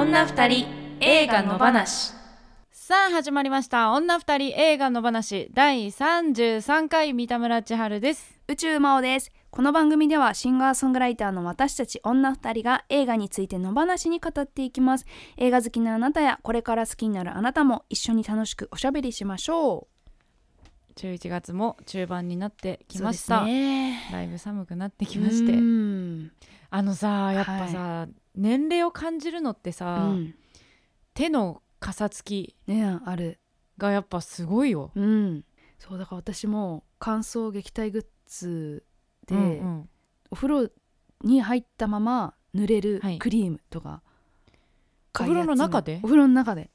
[0.00, 0.66] 女二人
[1.00, 2.14] 映画の話。
[2.72, 3.90] さあ始まりました。
[3.92, 5.50] 女二人映画の話。
[5.52, 8.40] 第33回三田村千春です。
[8.48, 9.30] 宇宙魔王です。
[9.50, 15.04] この番組ではシンガーソングライターの私たち女二人が映画についての話に語っていきます。
[15.36, 19.86] 映画好きなあなたやこれから好きになるあなたも一緒に楽しくおしゃべりしましょ
[20.96, 24.08] 11月も中盤になってうきました、そうですね。
[24.10, 25.52] だいぶ寒くなってきまして。
[25.52, 26.32] うん。
[26.70, 30.34] あのさやっぱさ、年齢を感じるのってうさ、ん
[31.14, 33.40] 手のかさつきねある。
[33.78, 34.92] がやっぱすごいよ。
[34.94, 35.44] うん。
[35.78, 38.84] そうだから私も乾燥撃退グッズ
[39.26, 39.44] で、うんう
[39.80, 39.88] ん。
[40.30, 40.70] お風呂
[41.24, 43.18] に入ったまま塗れるはい。
[43.18, 44.02] クリームとか、
[45.14, 46.00] お風呂の中で？
[46.02, 46.70] お風呂の中で。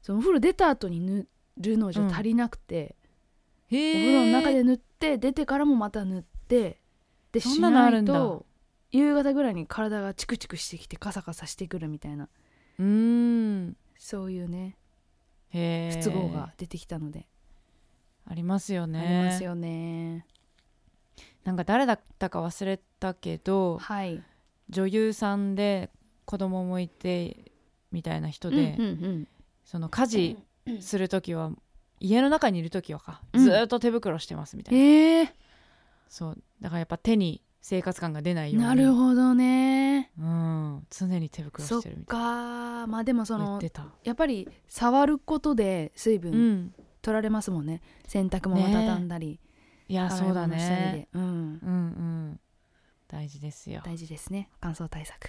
[0.00, 1.26] そのお風呂出た後に塗
[1.58, 2.96] るのじゃ足りなくて、
[3.66, 6.80] へおえ風呂の中で塗って出てからもまた塗って
[7.30, 8.14] でそんなのあるんだ。
[8.14, 8.46] しないと
[8.90, 12.28] 夕方ぐらいに体がチクチクしてきてカサカサしてくるみたいな。
[12.78, 13.76] うーん。
[13.96, 14.76] そういうね
[15.50, 17.26] へえ不都合が出てきたので、
[18.24, 19.00] ありますよね。
[19.00, 20.26] ありますよね。
[21.44, 24.22] なんか誰だったか忘れたけどはい。
[24.70, 25.90] 女優さんで
[26.26, 27.52] 子供もいて
[27.90, 29.28] みたいな人で、うんうん
[29.64, 30.38] その家事
[30.80, 31.50] する時は
[32.00, 33.40] 家の中にいる時はか、うん。
[33.44, 35.30] ずーっと手袋してますみたうん、いな、えー、
[36.08, 36.38] そう。
[36.60, 38.66] だからやっぱ手に生活感が出ないように。
[38.66, 40.10] なるほどね。
[40.18, 42.86] うん、常に手袋そっしてるみたいか。
[42.86, 43.60] まあでもその
[44.04, 46.74] やっぱり触ることで水う分ん。
[47.02, 49.38] 取られますもんね、洗濯物ね畳んだり、
[49.86, 51.08] いやそうだね。
[51.12, 51.70] で、うん、うんう
[52.32, 52.40] ん。
[53.06, 53.82] 大事ですよ。
[53.84, 54.48] 大事ですね。
[54.60, 55.28] 乾燥対策。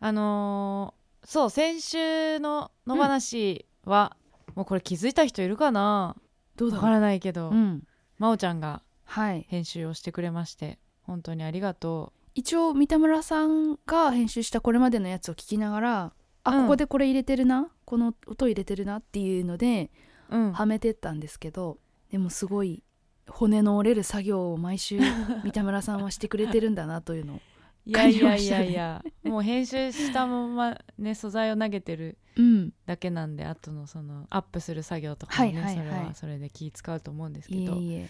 [0.00, 4.16] あのーそう先週の野話は、
[4.54, 5.80] もうこれ気づいた人いるかな？
[5.80, 6.20] わか
[6.56, 7.82] どうだろらないけど、う、うん、
[8.18, 9.44] 真央ちゃんがはい。
[9.48, 10.78] 編集をしてくれまして
[11.08, 16.12] 本当にありがと一応三田村さんが編集したこれまでのやつを聞きながら
[16.44, 16.62] あ、うん。
[16.62, 19.90] ここでこれ入れてるなこの音入れてるなっていうので
[20.30, 21.78] う、うん、はめてったんですけど
[22.12, 22.84] でもすごい
[23.26, 25.00] 骨の折れる作業を毎週
[25.44, 27.40] 三田村さんはしてくれてるんだなというのを
[27.86, 32.72] いやいやいやい感じましたや、もう編集したままね素材を投げてるうん。
[32.84, 35.86] だけなんで後のそのアップする作業とかもね、はいはいはい。
[35.86, 38.08] それはそれで気使うと思うんですけいえどいえ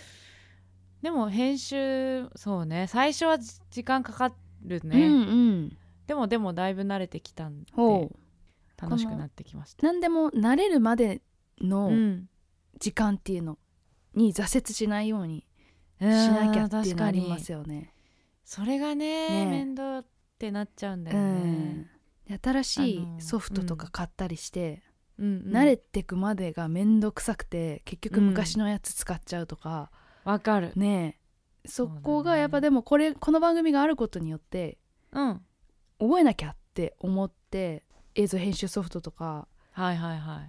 [1.02, 2.86] でも編集そうね。
[2.88, 4.32] 最初はじ時間かか
[4.62, 5.76] るうんね、うん。
[6.06, 7.72] でもでもだいぶ慣れてきたんで
[8.76, 9.86] 楽しくなってきました。
[9.86, 11.22] 何でも慣れるまで
[11.60, 12.28] のうん。
[12.78, 13.58] 時間っていうの
[14.14, 15.44] に挫折しないように
[16.00, 17.92] ししなきゃっていうのありにますよね。
[18.44, 19.46] それがねね。
[19.46, 20.06] 面倒っ
[20.38, 21.78] てなっちゃうんだようん。
[21.78, 21.86] ね、
[22.28, 24.82] で新しいソフトとか買ったりして、
[25.18, 25.52] うんうん。
[25.52, 29.90] 慣れてくまでが面倒くさくて結局昔のやつ使っちゃうとか、
[30.28, 30.72] わかる。
[30.76, 31.18] ね
[31.64, 31.68] え。
[31.68, 34.76] そこがやっぱでもこれこの番組があることによって
[35.12, 35.40] うん。
[35.98, 37.84] 覚えなきゃって思って
[38.14, 40.42] 映像編集ソフトとかはいはいは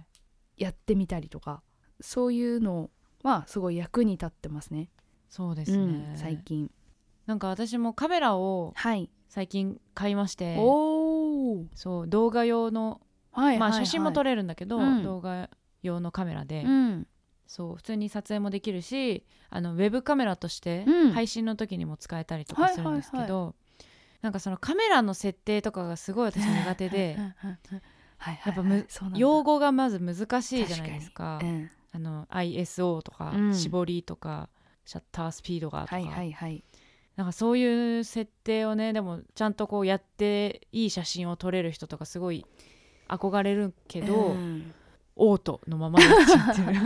[0.56, 0.62] い。
[0.62, 1.62] やってみたりとか
[2.02, 2.90] そういうの
[3.22, 4.90] はすごい役に立ってますね。
[5.30, 6.70] そうですうねん、、最近。
[7.26, 10.56] なんか私もカメラをはい、最近買いまして。
[10.58, 13.00] おおそう動画用の、
[13.32, 15.02] はいまあ写真も撮れれるんだけど、うん。
[15.02, 15.48] 動画
[15.82, 17.06] 用のカメラで、うん
[17.50, 21.10] そう普通に撮影もできるしあのウェブカメラとしてうん。
[21.10, 23.56] 配信の時にも使えたりとかするんですけど、
[24.22, 27.18] なんかそのカメラの設定とかがすごい私苦手で
[28.18, 31.40] はいやっぱむ用語がまず難しいじゃないですか。
[31.42, 31.70] うん。
[31.92, 33.54] あの ISO とか、うん。
[33.54, 34.48] 絞りとか
[34.84, 36.62] シャッタースピードがとか、はいはいはい。
[37.16, 42.46] なんかそういう設定をねでもちゃんとこうやっていい写真を撮れる人とかすごい
[43.08, 44.72] 憧れるけど、うん
[45.22, 46.80] オートのままになっちゃってる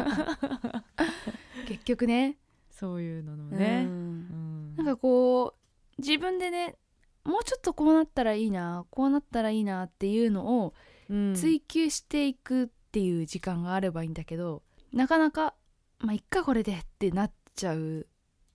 [1.68, 2.36] 結局ね
[2.70, 3.86] そういうののうね、ん。
[3.86, 4.76] うん。
[4.76, 6.76] なんかこう自分でね
[7.22, 10.74] もうちょっとこうなったらいいなこうなったらいいなっていうのを
[11.08, 11.34] うん。
[11.34, 14.62] 追求していくっていう時間があればいいんだけど、
[14.92, 15.54] なかなか
[15.98, 18.06] まあいっかこれでってなっちゃう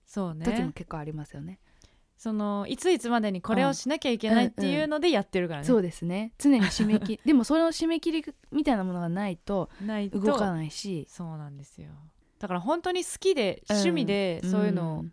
[0.04, 1.59] そう時もね結構ありますよね
[2.20, 6.34] そのいついつまでにこれをしなきゃいけないっていうのでやってるからね、そうですね。
[6.36, 7.20] 常に締め切り。
[7.24, 9.70] でもその締め切りみたいなものがないと
[10.12, 11.06] 動かないし。
[11.08, 11.88] そうなんですよ。
[12.38, 15.12] だから本当に好きで趣味でそういうのをん。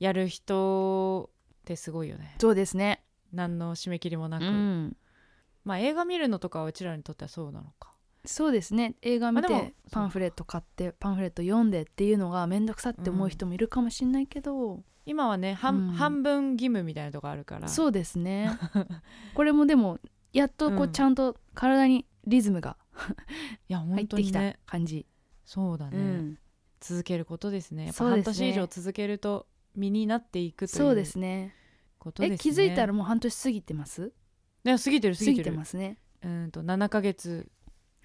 [0.00, 1.30] やる人
[1.60, 3.04] ってすごいよね、そうですね。
[3.32, 4.96] 何の締め切りもなく、うん。
[5.64, 7.94] まあ映画見るのとかはうちらにとってはそうなのか。
[8.24, 8.96] そうですね。
[9.02, 15.92] 映画見てパンフレット買ってパンフレット読んでっていうのが面倒くさって思う人もいるかもしれないけど、今はね半,、うん。
[15.92, 17.68] 半分義務みたいなとこあるから。
[17.68, 18.50] そうですね。
[19.34, 19.98] これもでも
[20.32, 20.92] やっとこううん。
[20.92, 22.76] ちゃんと体にリズムが
[23.68, 25.06] いや入本ってきた感じ、
[25.44, 26.38] そうだね、うん。
[26.80, 27.86] 続けることですね。
[27.86, 31.54] やっぱ半年以上続けると身になっていくとそうでいうすね。
[31.98, 32.34] ことですね。
[32.34, 34.12] え気づいたらもう半年過ぎてます？
[34.64, 35.98] ね過ぎてる過過ぎぎてますね。
[36.22, 37.50] うんと7ヶ月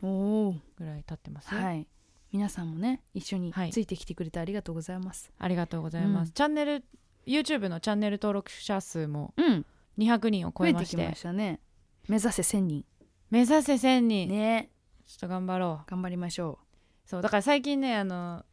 [0.02, 1.88] ぐらい経ってます、はい
[2.31, 3.71] 皆さんもね一緒にはい。
[3.71, 6.33] ついてきてくれてありがとうございます、ありがとうございます、うん。
[6.33, 6.83] チャンネル
[7.25, 9.65] YouTube のチャンネル登録者数もうん。
[9.97, 10.74] 200人を超増えて。
[10.74, 11.59] きえましてましたね。
[12.07, 12.85] 目指せ1000人。
[13.29, 14.69] 目指せ1000人、ね。
[15.06, 15.89] ちょっと頑張ろう。
[15.89, 16.59] 頑張りましょ
[17.06, 18.44] そうだから最近ねあの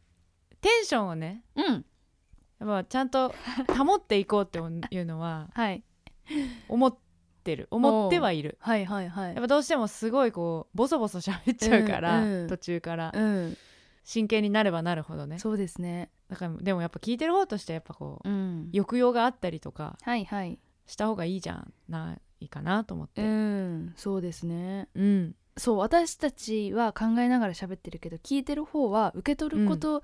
[0.61, 1.85] テンションをねううん。
[2.59, 3.35] やっぱちゃんと
[3.77, 5.83] 保っていこうっていうのは はい。
[6.69, 6.97] 思っ
[7.45, 7.67] てる。
[7.71, 8.57] 思ってはいる。
[8.59, 9.33] はいはいはい。
[9.33, 13.11] やっぱどうしてもすごいこうボソボソ喋っちゃうから、うんうん途中から。
[13.15, 13.57] うん。
[14.03, 15.39] 真剣になればなるほどね。
[15.39, 16.11] そうですね。
[16.27, 18.69] だからでもやっぱ聞いてる方としてやっぱこううん。
[18.73, 19.97] 抑揚があったりとか
[20.87, 23.21] した方がいいじゃんないかなと思って。
[23.21, 23.93] うん。
[23.95, 24.89] そうですね。
[24.95, 25.35] うん。
[25.57, 30.03] そう私たちは考えながら喋ってるけど聞いてる方は受け取ること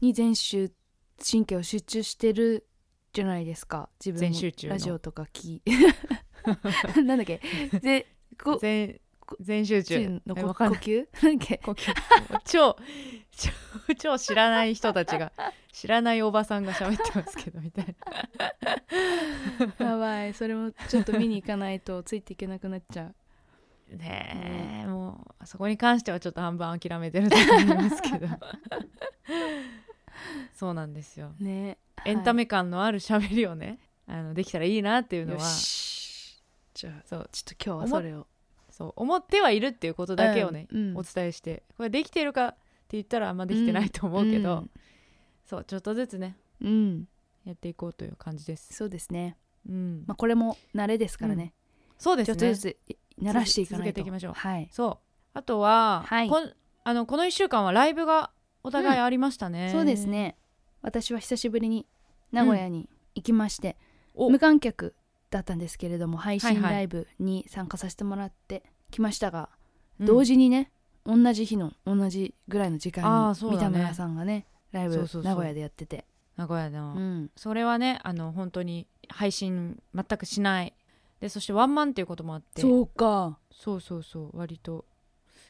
[0.00, 0.70] に全集
[1.18, 2.66] 神経を集中してる
[3.12, 3.88] じゃないですか。
[4.04, 5.62] 自分のラジオとか聞い
[7.04, 7.40] なんだっけ？
[7.82, 8.06] で
[8.42, 9.00] こ全
[9.40, 10.20] 全集中。
[10.26, 10.60] の呼吸？
[10.60, 11.06] なんだっけ？
[11.58, 11.92] 呼吸。
[12.44, 12.76] 超
[13.30, 13.50] 超
[13.98, 15.32] 超知らない人たちが
[15.72, 17.96] 知らないおばさんが喋ってますけどみたい
[19.78, 19.86] な。
[19.86, 20.34] やばい。
[20.34, 23.14] それもちょっと見に行かないとついていけなくなっちゃう。
[23.96, 28.26] ねえもうそこに関してはちょっと半分諦めてると思いますけど。
[30.54, 31.32] そうなんですよ。
[31.38, 31.78] ね。
[32.04, 36.03] エンタメ感のある喋りをねあのできたらいいなっていうのよはし
[36.74, 38.26] じゃあそうちょっと今日はそれを。
[38.70, 40.96] そう思ってはいるっていうことだけをね、うんうん。
[40.96, 41.62] お伝えして。
[41.76, 42.56] これできてるかって
[42.92, 44.64] 言ったらあんまできてないと思うけど、
[45.46, 47.08] そうちょっとずつねうん、うん
[47.44, 49.36] やっていこうという感じです、そうですね。
[49.68, 50.04] うん。
[50.06, 51.52] まあこれも慣れですからね、
[51.98, 52.36] そうですね。
[52.36, 52.76] ちょっとずつ
[53.22, 53.84] 慣らしていかないと。
[53.84, 54.32] 続けていきましょう。
[54.32, 54.68] はい。
[54.72, 54.98] そう。
[55.34, 56.28] あとは、はい。
[56.28, 56.52] こん
[56.86, 58.30] あのこの1週間はライブが
[58.62, 60.36] お互いありましたね、そうですね。
[60.82, 61.86] 私は久しぶりに
[62.32, 63.76] 名古屋に行きまして、
[64.14, 64.30] お。
[64.30, 64.94] 無観客
[65.34, 69.50] だったんですけれども配信ライブに参加させてもらってきましたが、
[70.00, 70.06] うん。
[70.06, 70.70] 同時にね
[71.04, 73.64] 同じ日の同じぐらいの時間にそうだね。
[73.64, 75.30] 三田村さんがねライブそうそうそう。
[75.30, 76.06] 名古屋でやってて。
[76.36, 77.30] 名古屋の、うん。
[77.36, 80.74] それはねあの本当に配信全くしない。
[81.20, 82.62] でそしてワンマンっていうこともあって。
[82.62, 83.38] そうか。
[83.52, 84.38] そうそうそう。
[84.38, 84.84] 割と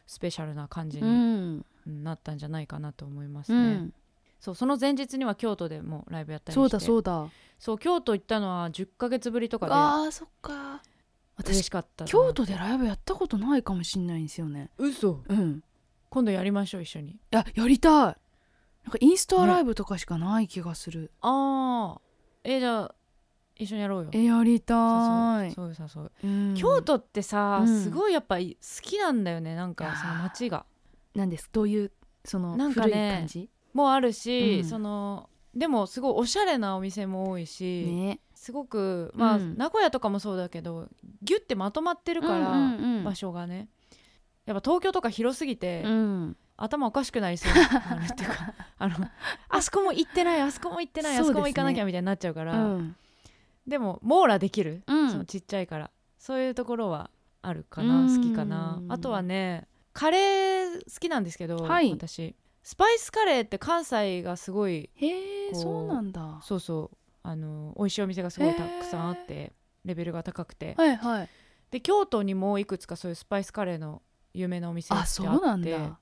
[0.07, 3.95] スペシャルな感じうになったんじゃないかなと思いますね、うん、
[4.45, 6.61] そうその前日には京都でもライブやったりして。
[6.61, 7.29] そうだそうだ。
[7.59, 10.83] そう京都行ったのは10ヶ月ぶりとかあーそっか。
[11.37, 12.11] 私で嬉しかったな。
[12.11, 14.71] 京都でライブやったことないかもしんないんですよね。
[14.77, 15.23] 嘘。
[15.27, 15.65] うん。
[16.11, 17.13] 今度やりましょう一緒に。
[17.13, 17.93] いややりたい。
[17.93, 18.13] なん
[18.93, 22.01] かインスタライブとかしかない気がする、ああ
[22.45, 22.95] えじゃあ
[23.57, 24.11] 一緒にやろうよ。
[24.13, 25.53] えやりたい。
[25.53, 26.55] そういう誘う、うん。
[26.55, 27.83] 京都ってさ、うん。
[27.83, 28.43] すごいやっぱ好
[28.83, 29.93] きなんだよねなんいやー。
[29.93, 30.67] かその街が。
[31.15, 31.49] なんです。
[31.51, 31.93] どういう
[32.27, 33.49] そのなんか古いね感じ？
[33.75, 34.65] もあるし、うん。
[34.65, 38.21] そのでもすごいおしゃれなお店も多いし、ね。
[38.35, 39.59] すごくまあ、うん。
[39.59, 40.89] 名古屋とかもそうだけど
[41.23, 43.69] ギュッてまとまってるから、うんうんうん場所がね。
[44.47, 46.37] やっぱ東京とか広すぎて、うん。
[46.57, 47.53] 頭おかしくなりそう。
[47.53, 48.95] になるっていうかあの
[49.49, 52.97] あそこも行ってないあそこも行ってない、あそこも行かなきゃみたいになっちゃうから、うん。
[53.67, 55.11] でも網羅できる、うん。
[55.11, 55.91] そのちっちゃいから。
[56.19, 57.11] そういうところは
[57.43, 58.17] あるかな、うん。
[58.17, 58.81] 好きかな。
[58.89, 61.91] あとはねカレー好きなんですけど、はい。
[61.91, 66.41] 私スパイスカレーって関西がすごいへえそうなんだ。
[66.43, 69.53] そうそうあの美味しいお店がすごいたくさんあって
[69.85, 70.75] レベルが高くて。
[70.77, 71.29] はいはい。
[71.71, 74.01] で京都にもいくつかそういうスパイスカレーの
[74.33, 76.01] 有名なお店ってあってあそうなんだ。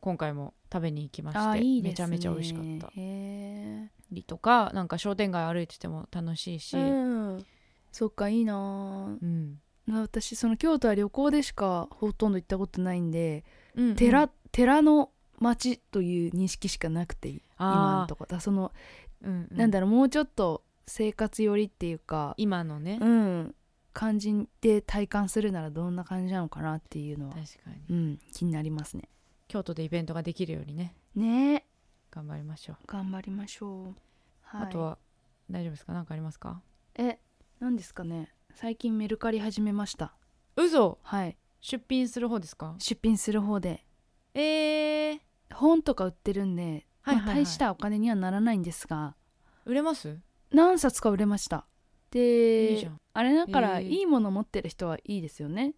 [0.00, 1.80] 今回も食べに行きましてね。
[1.82, 2.92] めちゃめちゃ美味しかった。
[2.94, 7.46] へりとかなんか商店街歩いてても楽しいし、えうん。
[7.90, 8.54] そっかいいな。
[8.54, 9.60] ぁうん。
[9.90, 13.96] 私その京都は旅行でしかほとんど行ったことないんで、うんうん。
[13.96, 15.11] 寺寺の
[15.42, 19.56] 町という認識しかなくて今のあとこだその、ー、うんうん。
[19.56, 23.54] なんだろうもうちょっと生活寄りっていうか今のね、うん
[23.94, 27.94] 感じで体感するならどんな感じなのかなっていうのは、確かに。
[27.94, 29.10] うん、気になりますね。
[29.48, 30.94] 京都でイベントができるようにね。
[31.14, 31.66] ね。
[32.10, 33.94] 頑張りましょう、頑張りましょう、
[34.40, 34.96] はい、あとは
[35.50, 35.92] 大丈夫ですか？
[35.92, 36.62] 何かありますか？
[36.94, 37.18] え
[37.60, 38.32] 何ですかね。
[38.54, 40.14] 最近メルカリ始めました。
[40.56, 40.98] 嘘。
[41.02, 41.36] はい。
[41.60, 42.74] 出品する方ですか？
[42.78, 43.84] 出品する方で。
[44.34, 45.20] えー、
[45.54, 47.26] 本とか売ってるんで、はいはいはい。
[47.26, 49.14] まあ、大したお金にはならないんですが。
[49.64, 50.18] 売れます？
[50.52, 51.66] 何冊か売れました。
[52.10, 53.00] でいいじゃん。
[53.14, 55.74] あれだからいいもの持ってる人はいいですよね。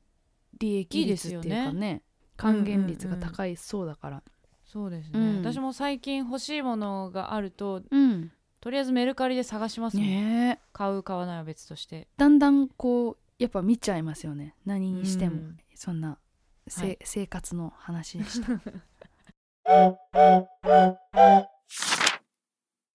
[0.58, 1.72] 利益率っていうかね。
[1.72, 2.02] ね。
[2.36, 4.22] 還元率が高いそうだから。
[4.64, 5.36] そうですね、うん。
[5.38, 8.32] 私も最近欲しいものがあるとうん。
[8.60, 10.68] とりあえずメルカリで探しますもん、ねえ。
[10.72, 12.08] 買う買わないは別として。
[12.16, 14.56] だんだんこうやっぱ見ちゃいますよね。
[14.64, 16.18] 何にしても、うんそんな
[16.66, 16.98] せ、はい。
[17.04, 18.52] 生活の話でした。
[18.52, 18.58] い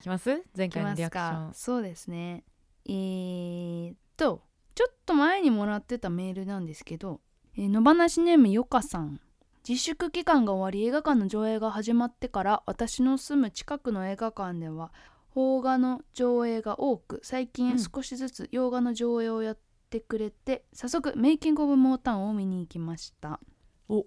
[0.01, 0.43] きます？
[0.55, 1.49] 前回のリアクション。
[1.49, 1.53] か。
[1.53, 2.43] そうですね。
[2.85, 4.43] えー、っと
[4.75, 7.21] ちょっと前にもらってたメールなんですけど、
[7.57, 9.19] ええー野放しネームよかさん。
[9.67, 14.93] 自粛期間が終わり映画館の上映が始まってから私の住む近くの映画館では
[15.33, 17.79] 邦画の上映が多く最う近ん。
[17.79, 19.57] 少しずつ洋画の上映をやっ
[19.89, 23.39] てくれて、早速メイキング・オブ・モータウンを見に行きました。
[23.89, 24.05] お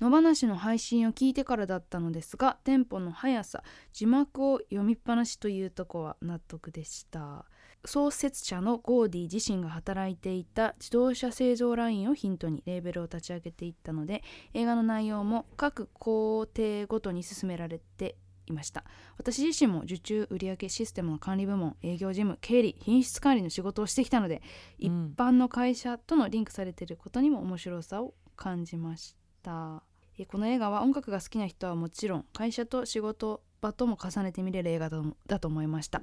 [0.00, 7.44] 野放しの配信を聞いてからだったのですがテンポの速さ字幕を読みっぱなしというとこは納得でした。
[7.84, 18.16] 創設者のゴーディ自身が働いていた自動車製造ラインをヒントにレーベルを立ち上げていったので映画の内容も各工程ごとに進められて
[18.46, 18.84] いました。
[19.16, 24.42] 私自身も受注売上システムの管理部門営業事務経理品質管理の仕事をしてきたので、
[24.78, 25.14] 一うん。
[25.16, 29.82] 般の会社とのリンクされていることにも面白さを感じました。
[30.18, 34.90] えこの映画は音楽が好きな人はもちろん会社と仕事場とも重ねて見れる映画
[35.26, 36.02] だと思いました。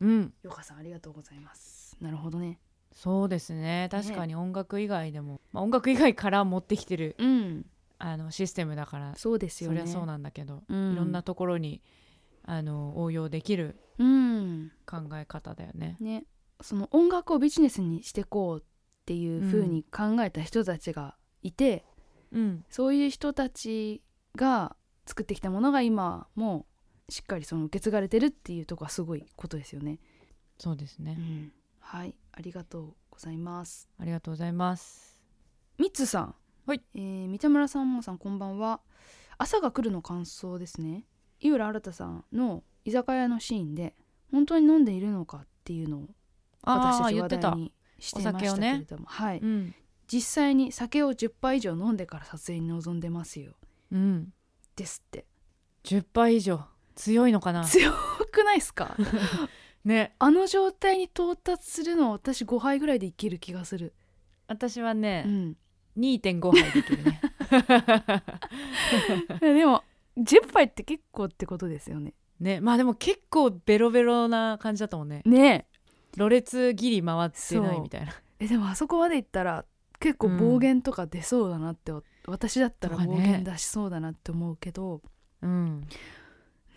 [0.00, 0.32] うん。
[0.42, 1.96] よかさんありがとうございます。
[2.00, 2.60] なるほどね。
[2.92, 3.88] そうですね。
[3.90, 7.66] 確かに音楽以外でも、まあ、音楽以外から持ってきてるうん。
[7.98, 9.80] あのシステムだからそうですよね。
[9.80, 10.92] そりゃそうなんだけど、うん。
[10.92, 11.82] いろんなところに
[12.44, 14.72] あの応用できるうん。
[14.86, 15.96] 考え方だよね。
[16.00, 16.24] ね。
[16.60, 18.64] その音楽をビジネスにしてこうっ
[19.04, 21.84] ていう風に考えた人たちがいて、
[22.32, 24.02] うん、そういう人たち
[24.34, 26.66] が作ってきたものが今も
[27.08, 29.98] しっかりその受け継がれてるっていうとこはすごいことですよね。
[30.58, 33.88] そうですね、うん、はいありがとうございます。
[33.98, 35.20] ありがとうございます。
[35.78, 36.34] ミッツさん、
[36.66, 38.80] はいえー三田村さんもさんこんばんは。
[39.38, 41.04] 朝が来るの感想ですね。
[41.40, 43.94] 井浦新さんの居酒屋のシーンで
[44.32, 46.08] 本当に飲んでいるのかっていうのを
[46.62, 47.50] 私たち言ってた。
[47.50, 49.74] 話題にしていましたけれども、はい、うん、
[50.06, 53.54] 実際に酒を10杯以上飲んでから撮影に臨んでますよ。
[53.90, 54.32] うん、
[54.76, 55.26] ですって。
[55.84, 56.60] 10杯以上
[56.94, 57.64] 強いのかな？
[57.64, 57.92] 強
[58.32, 58.96] くないですか？
[59.84, 63.94] ね、あの状態に到達するの私5杯ぐらいでいける気がする、
[64.48, 65.56] 私はねう、ん、
[65.96, 67.20] 2.5杯できるね。
[69.40, 69.84] でも
[70.18, 72.14] 10杯って結構ってことですよね。
[72.40, 75.22] ね、まあでも結構ベロベロな感じだったもんね。
[75.24, 75.68] ね。
[76.16, 78.12] ろれつギリ回ってないみたいな。
[78.40, 79.64] ええでもあそこまでいったら
[80.00, 81.92] 結構暴言とか出そうだなって、
[82.26, 85.02] 私だったら暴言出しそうだなって思うけど
[85.42, 85.86] うん、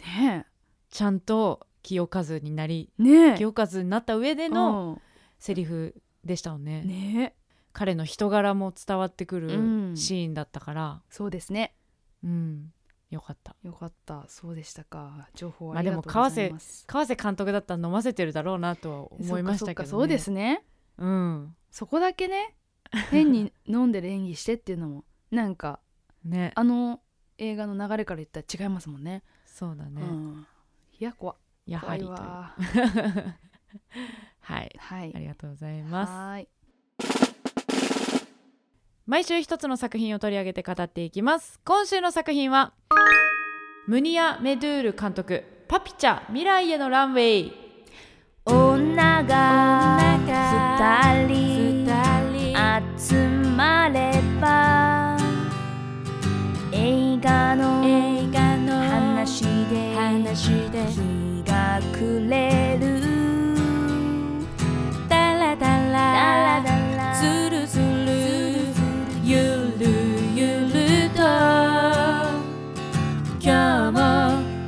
[0.06, 0.46] ね
[0.90, 3.04] ちゃんと清和になりえ。
[3.04, 5.02] ねえ清和になった上でのうん。
[5.40, 5.96] セリフ
[6.26, 6.84] でしたもんね。
[6.84, 7.40] ねえ。
[7.72, 9.62] 彼の人柄も伝わってくうる
[9.92, 9.96] ん。
[9.96, 11.76] シーンだったから、そうですね。
[12.24, 12.74] うん、
[13.10, 13.56] よかった。
[13.64, 14.26] よかった。
[14.28, 15.30] そうでしたか。
[15.36, 19.88] 情報まあでもありがとうございます、川瀬監督だったら飲ませてるだろうなとは思いましたけどね。
[19.88, 20.66] そうですね。
[20.98, 21.56] うん。
[21.72, 22.56] そこだけね
[23.12, 25.79] 変に飲んでる演技してっていうのもなんか
[26.24, 26.51] ね。
[26.55, 27.01] あの
[27.38, 30.01] 映画の流れから言ったら違いますもんねそうだね。
[30.01, 30.46] うん、
[31.00, 32.51] いや怖やはりと は
[34.62, 34.75] い。
[34.77, 36.12] はいありがとうございます。
[36.12, 36.48] はーい
[39.05, 41.60] 毎週一つの作品を取り上げて語っていきます。
[41.65, 42.74] 今週の作品は
[43.88, 47.53] ムニア・メドゥール監督パピチャ未来へのランウェイ
[48.46, 51.49] 女が二人
[53.00, 53.15] 集
[53.56, 55.18] まれば
[56.74, 57.82] 映画の
[58.84, 59.41] 話
[59.72, 59.96] で
[60.86, 63.00] 日が暮れる。
[65.08, 66.62] ダラダダララ。
[66.62, 67.86] ダラずるずる
[69.24, 69.38] ゆ
[69.79, 69.88] る
[70.36, 71.22] ゆると
[73.39, 73.98] 今日も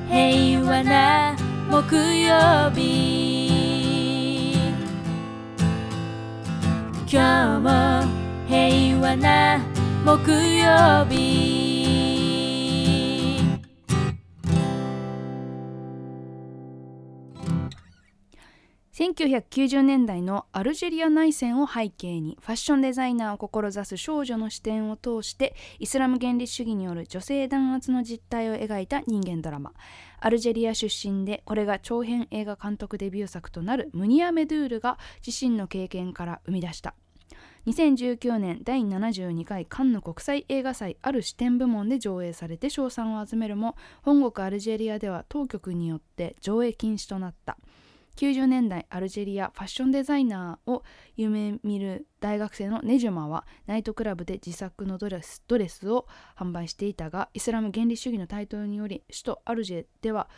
[0.10, 1.36] 平和な
[1.70, 3.12] 木曜日。
[7.14, 8.21] 今日も
[8.52, 9.60] 平和な
[10.04, 11.70] 木曜日。
[18.92, 29.72] 1990年代のアルジェリア内戦を背景にファッションデザイナーを志す少女の視点を通してイスラム原理主義による女性弾圧の実態を描いた人間ドラマ。
[30.20, 36.96] アルジェリア出身でこれが長編映画監督デビュー作となるムニア・メドゥールが自身の経験から生み出した。
[37.68, 47.58] 2019年第72回カンヌ国際映画祭ある視点部門で上映されて賞賛を集めるも本国アルジェリアでは当局によって上映禁止となった。
[48.18, 50.84] 90年代アルジェリアファッションデザイナーを
[51.16, 60.30] 夢見る大学生のネジュマはナイトクラブで自作のドレスドレスを販売していたがイスラム原理主義の台頭により首都アルジェでは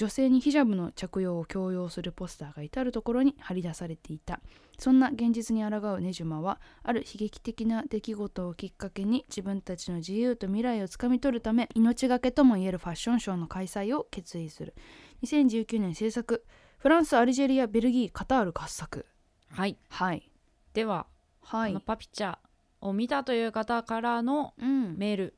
[0.00, 4.40] 女性にヒジャブの着用を強要するポスターが至る所に貼り出されていた。
[4.78, 14.74] そんな現実に抗うネジュマはある悲劇的な出来事をきっかけに自分たちの自由と未来をつかみ取るため命がけともいえるファッションショーの開催を決意する。
[15.22, 16.46] 2019年制作
[16.78, 19.04] フランスアルジェリアベルギーカタール合作。
[19.50, 19.76] はい。
[19.90, 20.30] はい。
[20.72, 21.08] では、
[21.42, 21.72] はい。
[21.72, 22.38] このパピチャ
[22.80, 24.96] を見たという方からのうん。
[24.96, 25.34] メール。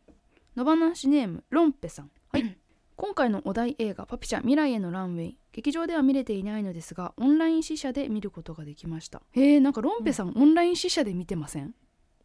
[0.54, 2.12] 野放しネームロンペさん。
[2.30, 2.61] はい
[2.96, 9.22] 今回のお題映画「パピチャ未来へのランウェイ」劇場では見れていないのですがオンライン試写で見ることができました。
[9.32, 11.74] へえなんかロンペさん、オンライン試写で見てません？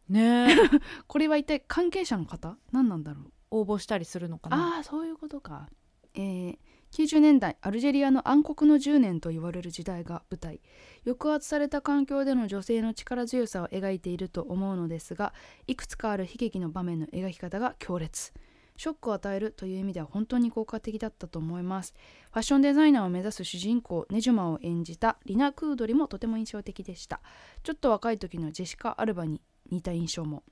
[0.08, 0.56] ねえ。
[1.06, 3.32] これは一体関係者の方何なんだろう？
[3.50, 4.76] 応募したりするのかな？
[4.76, 5.68] ああそういうことか。
[6.14, 6.58] えー
[6.90, 10.62] 90年代アルジェリアの暗黒の10年と言われる時代が舞台。
[11.04, 15.34] 抑圧された環境での女性の力強さを描いていると思うのですが
[15.66, 18.32] いくつかある悲劇の場面の描き方が強烈
[18.78, 21.92] ショックを与えるという意味では本当に効果的だったと思います。
[22.30, 27.20] ファッションデザイナーを目指す主人公ネジュマを演じたリナ・クードリもとても印象的でした。
[27.64, 30.44] ちょっと若い時のジェシカ・アルバに似た印象も。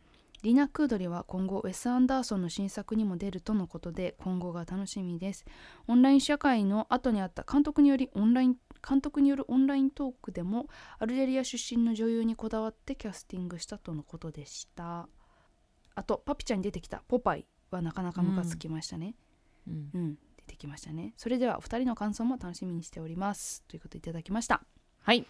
[0.42, 5.44] リナ・クードリは今後ウェス・アンダーソンの新作にも出るとのことで今後が楽しみです。
[5.86, 8.56] オンライン社会の後にあった監督によりオンライン
[8.86, 10.68] 監督によるオンライントークでも
[10.98, 15.08] アルジェリア出身の女優にこだわってキャスティングしたとのことでした。
[15.94, 17.46] あとパピちゃんに出てきたポパイ。
[17.70, 19.14] はなかなかムカつきましたね。
[19.66, 19.90] うん。
[19.94, 21.14] うん、出てきましたね。
[21.16, 23.62] それではお二人の感想も楽しみにしております。
[23.68, 24.62] ということでいただきました。
[25.00, 25.26] はい。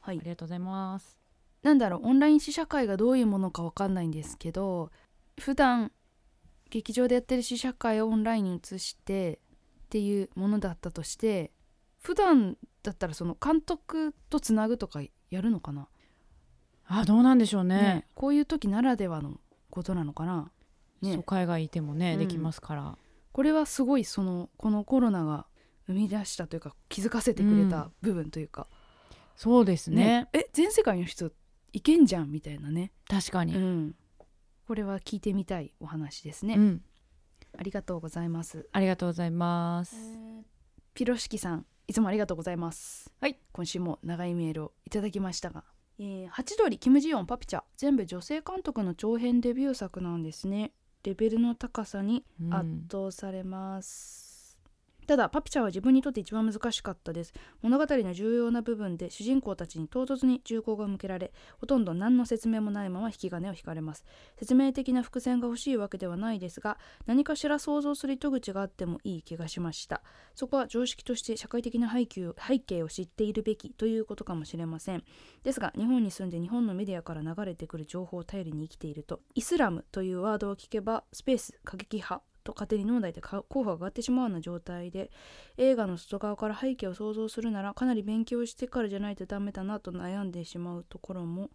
[0.00, 0.18] はい。
[0.18, 1.18] ありがとうございます。
[1.62, 2.00] なんだろう。
[2.04, 4.90] オンライン試写会がどういうものかわかんないんですけど
[5.40, 5.92] 普段
[6.70, 9.40] 劇場でやってる試写会をオンラインに移して
[9.86, 11.52] っていうものだったとして
[12.00, 15.00] 普段だったらその監督とつなぐとか
[15.30, 15.88] やるのかな、
[16.86, 17.76] あどうなんでしょうね。
[17.76, 18.06] ね。
[18.14, 19.40] こういう時ならではの
[19.70, 20.50] ことなのかな、
[21.04, 21.14] ね。
[21.14, 22.18] そう海外いてもね、うん。
[22.18, 22.98] できますから。
[23.32, 25.46] これはすごいそのこのコロナが
[25.86, 28.68] 生み出したというか気づかせてくれた部分というか、
[29.36, 30.28] そうですね。
[30.32, 31.30] え全世界の人
[31.72, 33.94] いけんじゃんみたいなね、確かに、うん、
[34.66, 36.82] これは聞いてみたいお話ですね、うん。
[37.58, 38.68] ありがとうございます。
[38.72, 39.96] ありがとうございます、
[40.94, 43.12] ピロシキさんいつもありがとうございます。
[43.20, 43.38] はい。
[43.52, 45.64] 今週も長いメールをいただきましたが、
[45.98, 50.72] えー、ハチドリキム・ジヨンパピチャ全部女性監督の長編デビュー作なんですね
[51.04, 52.54] レベルの高さにうん。
[52.54, 54.23] 圧倒されます、
[55.06, 57.32] ただパピチャは自分にとって一番難しかったです。
[57.62, 64.04] 物語の重要な部分で主人公たちに唐突に銃口が向けられほとんど何の説明もないまま引き金を引かれます。
[64.38, 70.02] 説明的な伏線が欲しいわけではないですが何かしら想像する糸口があってもいい気がしました。
[70.34, 75.04] そこは常識として社会的な背景背景を知っているべきということかもしれません。
[75.42, 85.10] ですが日本に住んで日本のメディアから流れてくる情報を頼りに生きているとイスラムというワードを聞けばスペース過激派と勝手に脳内でか候補が上がってしまうような状態で
[85.56, 91.50] 映画の外側から背景を想像するならかなり勉強してからじゃないとダメだなと悩んでしまうところも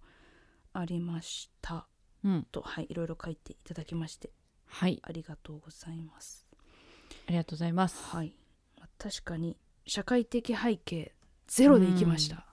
[0.74, 1.88] ありました。
[2.24, 2.48] うん。
[2.52, 4.32] とはいいろいろ書いていただきまして
[4.66, 5.00] はい。
[5.04, 6.46] ありがとうございます。
[7.28, 8.16] ありがとうございます。
[8.16, 8.34] はい。
[8.78, 11.14] まあ確かに社会的背景
[11.48, 12.46] ゼロでいきました。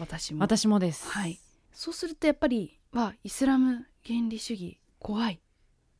[0.00, 0.40] 私も。
[0.40, 1.08] 私もです。
[1.08, 1.38] はい。
[1.72, 5.40] そうするとやっぱりはイスラム原理主義怖い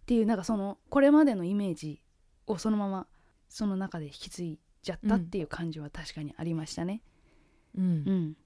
[0.03, 2.03] っていうなんかそのこれまでのイメージ
[2.47, 3.07] をそのまま
[3.49, 7.03] その中で引き継いじゃったっていう感じは確かにありましたね。
[7.77, 7.85] うん。
[7.85, 8.37] うん、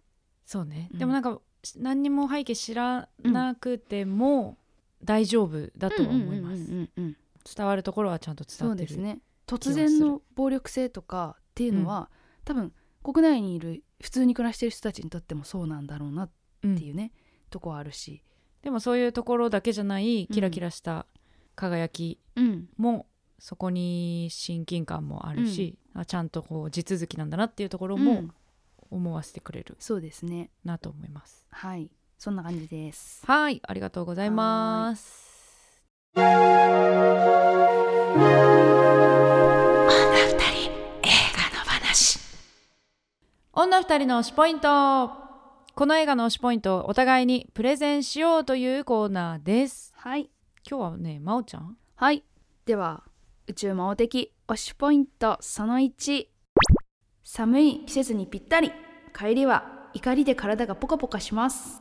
[0.44, 0.98] そうね、うん。
[0.98, 4.58] でもなんかし何にも背景知らなくても
[5.02, 7.16] 大丈夫だとは思います、うんうんうんうん
[7.54, 9.20] 伝わるところはちゃんと伝そわってるうですね。
[9.46, 12.10] 突然の暴力性とかっていうのは、
[12.44, 12.72] 多分
[13.04, 16.30] 国内にいる普通に暮らしてる人たちにとってもそうなんだろうなっ
[16.64, 17.12] うんていうね、
[17.48, 18.24] とこはあるし、
[18.62, 21.06] でもそういうところだけじゃないキラキラした
[21.56, 23.06] 輝きうん、も
[23.38, 28.30] そこに親近感もあるし、あちゃんとこう地続きなんだなっていうところもうん。
[28.90, 30.50] 思わせてくれるそうですね。
[30.64, 31.90] なと思います、はい。
[32.18, 33.24] そんな感じです。
[33.26, 33.60] はい。
[33.66, 35.82] ありがとうございます。
[43.52, 45.10] 女二人の推しポイント。
[45.74, 49.92] この映画の推しポイントをお互いにプレゼンしようというコーナーです。
[49.96, 50.30] はい
[50.68, 51.76] 今日はねまおちゃん？
[51.94, 52.24] はい。
[52.64, 53.04] では
[53.46, 56.26] 宇宙魔王的推しポイントその1
[57.22, 57.84] 寒い。
[57.86, 58.72] 季節にぴったり。
[59.16, 61.80] 帰りは怒りで体がポカポカします。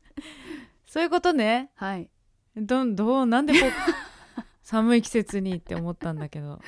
[0.86, 1.70] そういうことね。
[1.76, 2.10] はい。
[2.56, 3.70] どんどうなんでこう
[4.62, 6.60] 寒い季節にって思ったんだけど、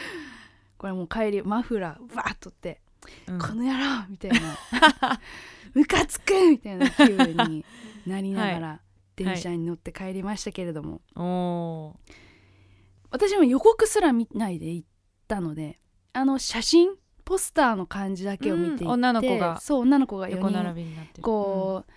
[0.78, 2.80] これもう帰りマフラーバーッとって、
[3.26, 3.38] うん。
[3.38, 5.20] この野郎みたいな。
[5.74, 7.64] ムカつくみたいな気分に
[8.06, 8.80] なりながら
[9.24, 12.12] 電車に乗って帰りましたけれども、おー。
[13.10, 14.88] 私も予告すら見ないで行っ
[15.26, 15.80] たので
[16.12, 16.90] あの写真
[17.24, 19.60] ポスターの感じだけを見ていて、うん女の子が。
[19.60, 21.22] そう女の子が4人横並びになってる。
[21.22, 21.92] こう、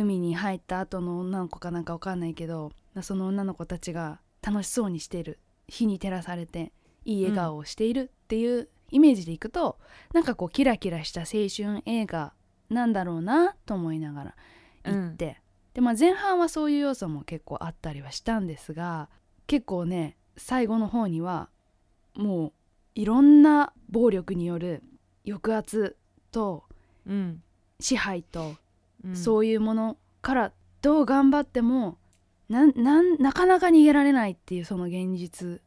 [0.00, 6.72] 海に入った後の女の子かなんかわかんないけどその女の子たちが楽しそうにしてる火に照らされて
[7.04, 9.78] いい笑顔をしているっていうイメージでいくと、
[10.12, 12.32] なんかこうキラキラした青春映画
[12.70, 14.36] なんだろうなと思いながら
[14.84, 15.41] 行って、
[15.74, 19.08] でまあ前半はそういう要素も結構あったりはしたんですが
[19.46, 21.48] 結構ね最後の方には
[22.14, 22.52] もう
[22.94, 24.82] いろんな暴力による
[25.26, 25.96] 抑圧
[26.30, 26.64] と
[27.06, 27.42] うん。
[27.80, 28.54] 支配と、
[29.04, 29.16] うん。
[29.16, 31.98] そういうものからどう頑張っても
[32.48, 32.72] なん
[33.18, 35.60] なかなか逃げられないっていうその現実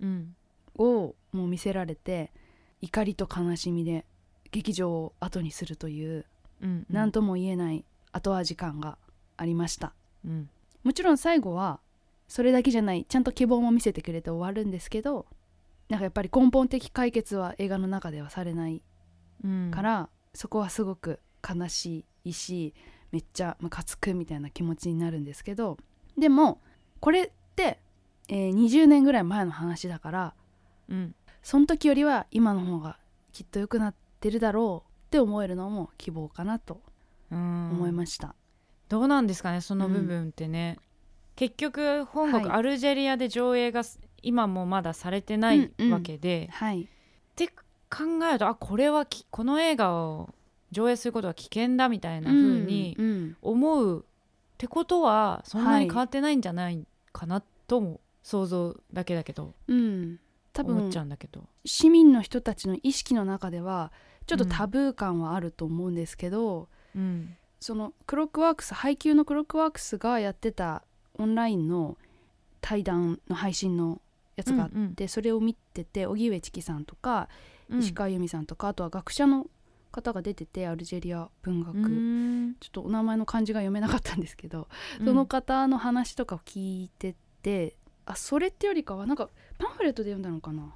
[0.00, 0.34] うん。
[0.76, 2.32] をもう見せられて
[2.80, 4.06] 怒りと悲しみで
[4.50, 6.24] 劇場を後にするという
[6.62, 8.96] うん何とも言えない後味感が
[9.40, 9.94] ありました。
[10.24, 10.50] うん。
[10.84, 11.80] もちろん最後は
[12.28, 15.26] それだけじゃないちゃんと希望も見せてくれて終わるんですけど
[15.88, 18.82] なんかやっぱり根本的解決は映画の中ではされない
[19.44, 19.70] うん。
[19.70, 22.74] から、そこはすごく悲しいし
[23.12, 25.78] めっちゃムカつくみたいな気持ちになるんですけど
[26.18, 26.60] でも
[27.00, 27.80] これって、
[28.28, 30.34] えー20年ぐらい前の話だから
[30.88, 31.14] うん。
[31.42, 32.98] その時よりは今の方が
[33.32, 36.80] きっと良くなってるだろうって思えるのも希望かなと
[37.32, 37.70] うん。
[37.72, 38.34] 思いました。
[38.90, 40.76] どうなんですかねその部分ってね、
[41.36, 42.58] 結局本国はい。
[42.58, 45.92] アルジェリアで上映がす今もまだされてないうんうん。
[45.92, 46.86] わけで、はい、っ
[47.36, 47.54] て考
[48.28, 50.34] えるとあこれはきこの映画を
[50.72, 53.36] 上映することは危険だみたいな風にうんうん。
[53.40, 54.02] 思うっ
[54.58, 59.54] てことはそんなに変わってないんじゃないかなとも想像だけだけど。
[59.68, 60.18] うん。
[60.52, 61.44] 多思っ分ちゃうんだけど。
[61.64, 63.92] 市民の人たちの意識の中では
[64.26, 70.82] ちょっとタブー感はあると思うんですけど、うんそのクロックワークス配給のクロックワークスがやってた
[71.18, 71.98] オンラインの
[72.60, 74.00] 対談の配信の
[74.36, 75.08] やつがあって、うんうん。
[75.08, 77.28] それを見てて荻上チキさんとか
[77.70, 77.78] うん。
[77.80, 79.46] 石川由美さんとか、あとは学者の
[79.92, 82.56] 方が出ててアルジェリア文学、うん。
[82.60, 84.68] ちょっとお名前の漢字が読めなかったんですけど、
[84.98, 90.74] その方の話とかを聞いててあそれってよりかはなんかパンフレットで読んだのかな。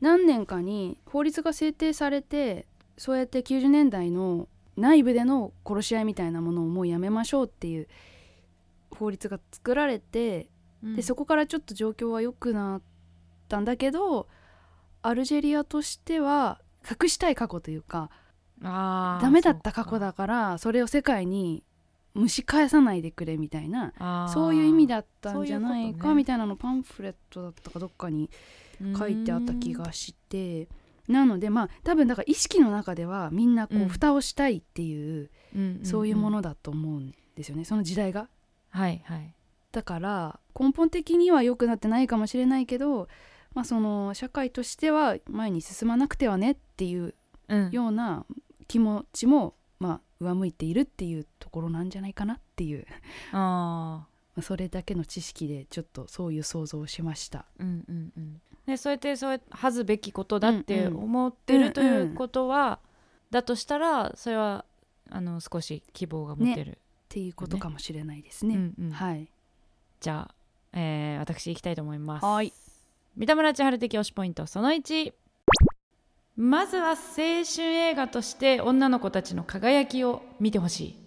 [0.00, 2.66] 何年かに法律が制定されて
[2.98, 7.88] そうやって90年代の内部での殺し合いみたいなものをもうやめましょうっていう
[8.90, 10.48] 法律が作られて
[10.82, 10.96] うん。
[10.96, 12.82] でそこからちょっと状況は良くなっ
[13.48, 14.28] たんだけど
[15.02, 18.10] アルジェリアとしては隠したい過去というか
[18.62, 21.62] あーダメだった過去だからそれを世界に
[22.16, 28.30] 蒸し返さないでくれみたいなそういう意味だったんじゃないかみたいなのパンフレットだったかどっかに
[28.98, 30.68] 書いてあった気がして
[31.08, 37.64] なのでまあ多分だから意識の中ではみんなこう蓋をしたいっていう、うんそういうもんのだと思うんですよね。
[37.64, 38.28] その時代が。
[38.70, 39.32] はいはい。
[39.72, 43.08] だから根本的には良くなってないかもしれないけど、
[43.54, 47.14] まあ、その社会としては前に進まなくてはねっていう
[47.48, 47.70] うん。
[47.70, 48.26] ような
[48.68, 52.86] 気持ちも、まあ、上向いているっていうところなんじゃないかなっていう。
[53.32, 57.46] あまあそれだけの知識でちょっとそういう想像をしました。
[57.58, 58.40] ーうんうんうん。
[58.66, 61.02] でそうやってそうやって恥ずべきことだってうんうん。
[61.04, 62.78] 思ってるとうんうんいうことは、
[63.30, 64.64] だとしたらそれは
[65.10, 66.74] あの少し希望が持てる、っ
[67.08, 68.54] ていうことかもしれないですね。
[68.56, 68.90] うんうん。
[68.90, 69.28] はい、
[70.00, 70.34] じゃあ、
[70.78, 72.24] えー私行きたいと思います。
[72.26, 72.52] はい。
[73.16, 75.12] 三田村千春的推しポイントその1
[76.36, 80.98] まずは青春映画として女の子たちの輝きを見てほしい。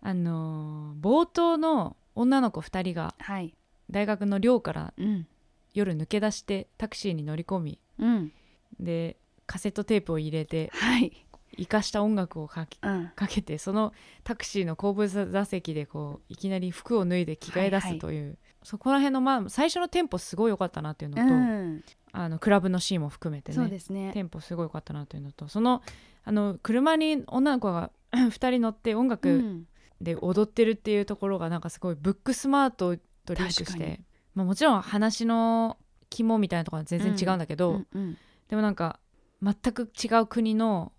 [0.00, 3.54] あのー冒頭の女の子2人がはい。
[3.90, 5.26] 大学の寮からうん。
[5.74, 8.32] 夜抜け出してタクシーに乗り込みうん。
[8.80, 11.12] でカセットテープを入れてはい。
[11.58, 13.08] 生かした音楽をかけうん。
[13.14, 13.92] かけてその
[14.24, 17.92] タクシーの後部座席でこういきなり服を脱いで着替え出はいはい。
[17.94, 21.84] すという、そこら辺のまあ最初のテンポすごい良かったなっていうのと、うん。
[22.12, 24.10] あのクラブのシーンも含めてそうねですね。
[24.12, 25.82] テンポすごい良かったなというのとその
[26.24, 29.66] あの車に女の子が2人乗って音う楽ん
[30.02, 34.00] で踊ってるっていうところがなんかすごいブックスマートとリンクして、
[34.34, 35.76] まあ、もちろん話の
[36.10, 38.16] 肝みたいなところは全然違うんだけど、うんうん
[38.48, 39.00] でもなんか
[39.42, 40.92] 全く違う国の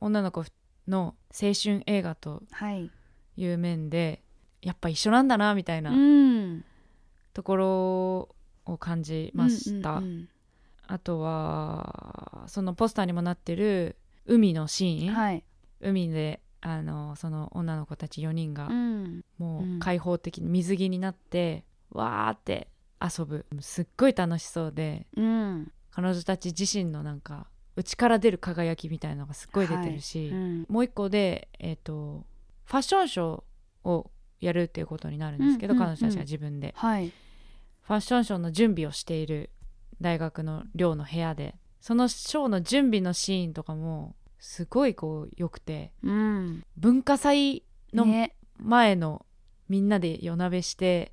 [0.00, 0.42] 女の子
[0.88, 2.90] の青春映画とはい。
[3.36, 4.22] いう面で
[4.62, 6.64] やっぱ一緒なんだなみたいなうん。
[7.34, 10.28] ところを感じました、うんうん
[10.86, 15.44] あとはそのポスターにもなってる海のシうーン、んはい。
[15.80, 19.24] 海であのその女の子たち4人がうん。
[19.38, 22.68] もうんう開放的に水着になって、わーって
[23.00, 23.44] 遊ぶ。
[23.60, 25.70] すっごい楽しそうでうん。
[25.90, 30.66] 彼女たち自身のなんか内から出る輝きみたいなのがすっごい出てるし、うん。
[30.70, 32.24] もう一個で、えー、と
[32.64, 36.72] ファッションショーをやるっていうことになるんですけど、うんうん彼女たちが自分で。
[36.76, 37.12] はい。
[37.82, 39.50] ファッションショーの準備をしている
[40.00, 45.90] 大学の寮の部屋でそのショーの準備のシーンとかもすごいこう良くて。
[46.02, 46.62] うん。
[46.76, 48.36] 文化祭のね。
[48.58, 49.24] 前の
[49.70, 51.12] みんなで夜鍋して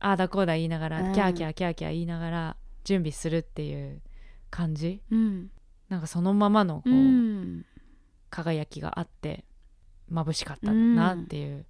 [0.00, 1.12] ああだこうだ言いながら、うん。
[1.12, 4.00] キャーキャーキャーキャー言いながら準備するっていう
[4.48, 5.02] 感じ。
[5.10, 5.50] うん。
[5.90, 7.66] なんかそのままのこう、うん。
[8.30, 9.44] 輝きがあって
[10.10, 11.66] 眩しかったなっていう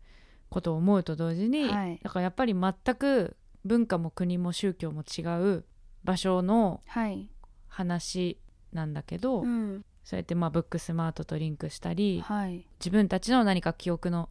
[0.49, 1.99] ことを思うと同時に、はい。
[2.01, 5.23] だからやっぱり全く文化も国も宗教も違
[5.57, 5.65] う
[6.05, 7.29] 場所のはい。
[7.67, 8.39] 話
[8.73, 12.67] なんだけど、うんそうやってまあブックスマートとリンクしたりはい。
[12.81, 14.29] 自分たちの何か記憶の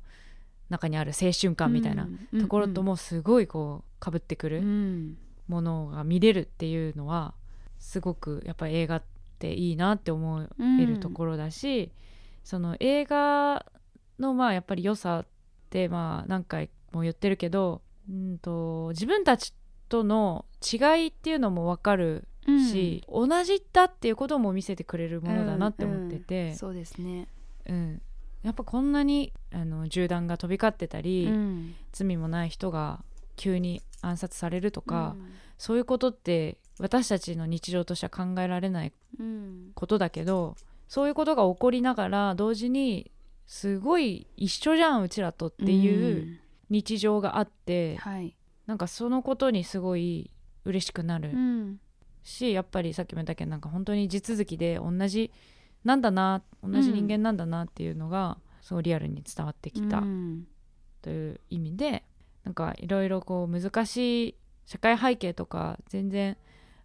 [0.70, 2.08] 中にある青春感みたいな
[2.40, 5.18] ところともすごいこうかぶってくうるん。
[5.48, 7.34] ものが見れるっていうのは
[7.78, 9.04] すごくやっぱり映画っ
[9.40, 10.48] ていいなって思
[10.80, 11.92] えるところだし、
[12.44, 13.66] その映画
[14.20, 15.26] のまあやっぱり良さっ
[15.70, 19.54] てまあ何回も言ってるけどうんと自分たち
[19.90, 22.66] との違いっていうのも分かるうん。
[22.66, 27.28] し、同じだっていうことも見せてくれるものだなって思ってて、うんそうですね。
[27.68, 28.02] うん。
[28.44, 31.76] やっぱこんなにあの銃弾が飛び交ってたり、うん。
[31.92, 33.04] 罪もない人が
[33.36, 35.32] 急に暗殺されるとか、うん。
[35.58, 39.72] そういうことって私たちの日常としては考えられないうん。
[39.76, 40.56] ことだけど
[40.88, 43.12] そういうことが起こりながら同時に
[43.46, 48.36] すごい一緒じゃんうちらとっていう日常があって、うんはい。
[48.66, 50.32] なんかそのことにすごい
[50.66, 51.30] 嬉しくなる。
[51.30, 51.80] うん
[52.24, 55.32] し、やっぱりさっきも言ったけどなんか本当に地続きで同じ
[55.84, 60.48] なんだな同じ人間なんだなっていうのが、すごいリアルに伝わってきたうん。
[61.02, 62.04] という意味で
[62.44, 66.38] なんかいろいろこう難しい社会背景とか全然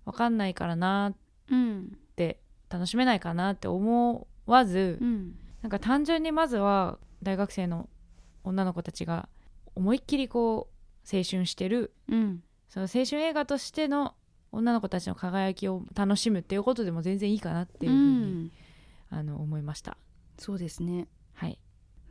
[0.07, 1.15] わかんないからな
[1.51, 7.89] うんって楽しめないかなって思わず、うんなんか単純にまずは大学生の
[8.45, 9.29] 女の子たちが
[9.75, 12.43] 思いっきりこう青春してるうん。
[12.69, 14.15] その青春映画としての
[14.53, 18.53] 女の子たちの輝きを楽しむっていうことでも全然いいかなっていうふうに、
[19.11, 19.97] あの思いました。
[20.39, 21.09] そうですね。
[21.35, 21.59] はい、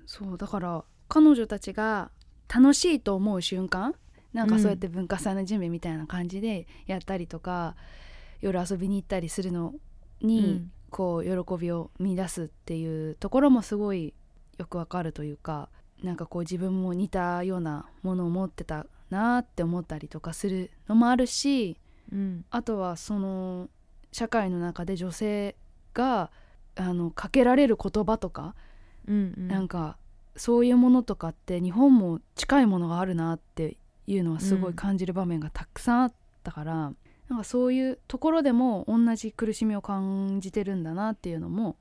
[0.05, 2.11] そうだから彼女たちが
[2.53, 3.95] 楽しいと思う瞬間
[4.33, 7.75] なんかそうやって文化祭の準備みたいな感じでやったりとか、
[8.41, 9.73] 夜遊びに行ったりするの
[10.21, 10.71] に、うん。
[10.95, 14.13] こう喜びを見出すっていうところもすごい
[14.57, 15.67] よくわかるというか
[16.03, 21.77] なんかこう自分も似たようなものを持ってたなって思ったりとかするのもあるし
[22.11, 22.45] うん。
[22.49, 23.69] あとはその
[24.11, 25.55] 社会の中で女性
[25.93, 26.31] が
[26.75, 28.55] あのかけられる言葉とか
[29.07, 29.47] うんうん。
[29.47, 29.97] なんか
[30.35, 36.13] そういうものとかって日本も近いものがあるなっていうのはすごい感じる場面がたくさんあっ
[36.43, 36.93] たから、
[37.29, 41.77] なんかそういうところでも同じ苦しみを感じてるんだなっていうのも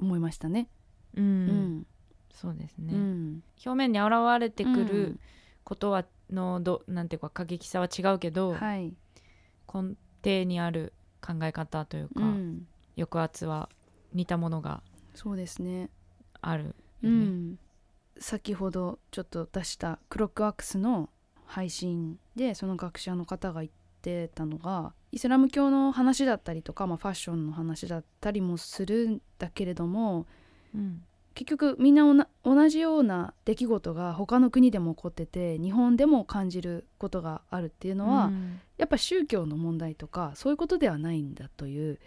[0.00, 0.68] 思いましたね。
[1.16, 1.24] うん。
[1.24, 1.86] うん。
[2.32, 3.42] そうですね、うん。
[3.64, 5.20] 表面に現れてくうるん。
[5.64, 8.94] ことはのどなんていうか過激さは違うけど、はい、
[9.72, 13.68] 根底にある考え方というか、うん、抑圧は
[14.12, 14.82] 似たものが
[15.14, 15.90] そうですね。
[16.40, 17.08] あるう。
[17.08, 17.58] ん、
[18.18, 21.08] 先ほどちょっと出したクロックワックスの
[21.46, 30.26] 配信でその学者の方が言ってたのがイスラム教の話だったりとか、まあ、ファッションの話だったりもするんだけれども
[30.74, 31.02] うん
[31.34, 38.60] 結局みんなおな同じような出来事が他の国でも起こってて日本でも感じることがあるっていうのは、うん。
[38.78, 42.00] やっぱ宗教の問題とかそういうことではないんだという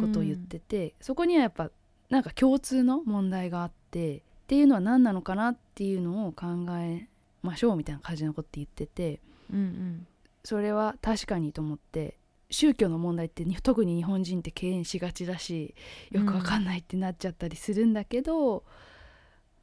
[0.00, 1.70] ことを言ってて、そこにはやっぱ
[2.08, 6.46] なんか共通の問題があってっていうのは何なのかなっていうのを考
[6.78, 7.08] え
[7.42, 9.20] ましょうみたいな感じのこと言ってて
[9.52, 10.06] うんうん。
[10.44, 12.18] それは確かにと思って
[12.54, 15.74] 宗教の問題ってに特に日本人って敬遠しがちだし
[16.10, 18.64] よくわかんないってなっちゃったりするんだけど、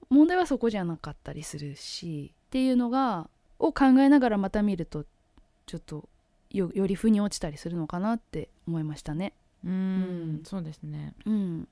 [0.09, 5.05] 問題はそこじゃなかったりするしっていうのがを考えながらまた見ると
[5.65, 6.09] ちょっと
[6.49, 9.33] よより腑に落ちたりするのかなって思いましたね。
[9.65, 9.71] うん。
[9.71, 10.41] うん。
[10.43, 11.13] そうですね。
[11.25, 11.67] うん、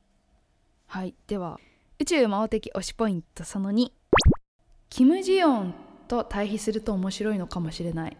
[0.87, 1.13] はい。
[1.27, 1.59] では
[1.99, 3.91] 宇宙魔王的推しポイントその2
[4.89, 5.73] キム・ジヨン
[6.07, 8.17] と対比すると面白いのかもしれない。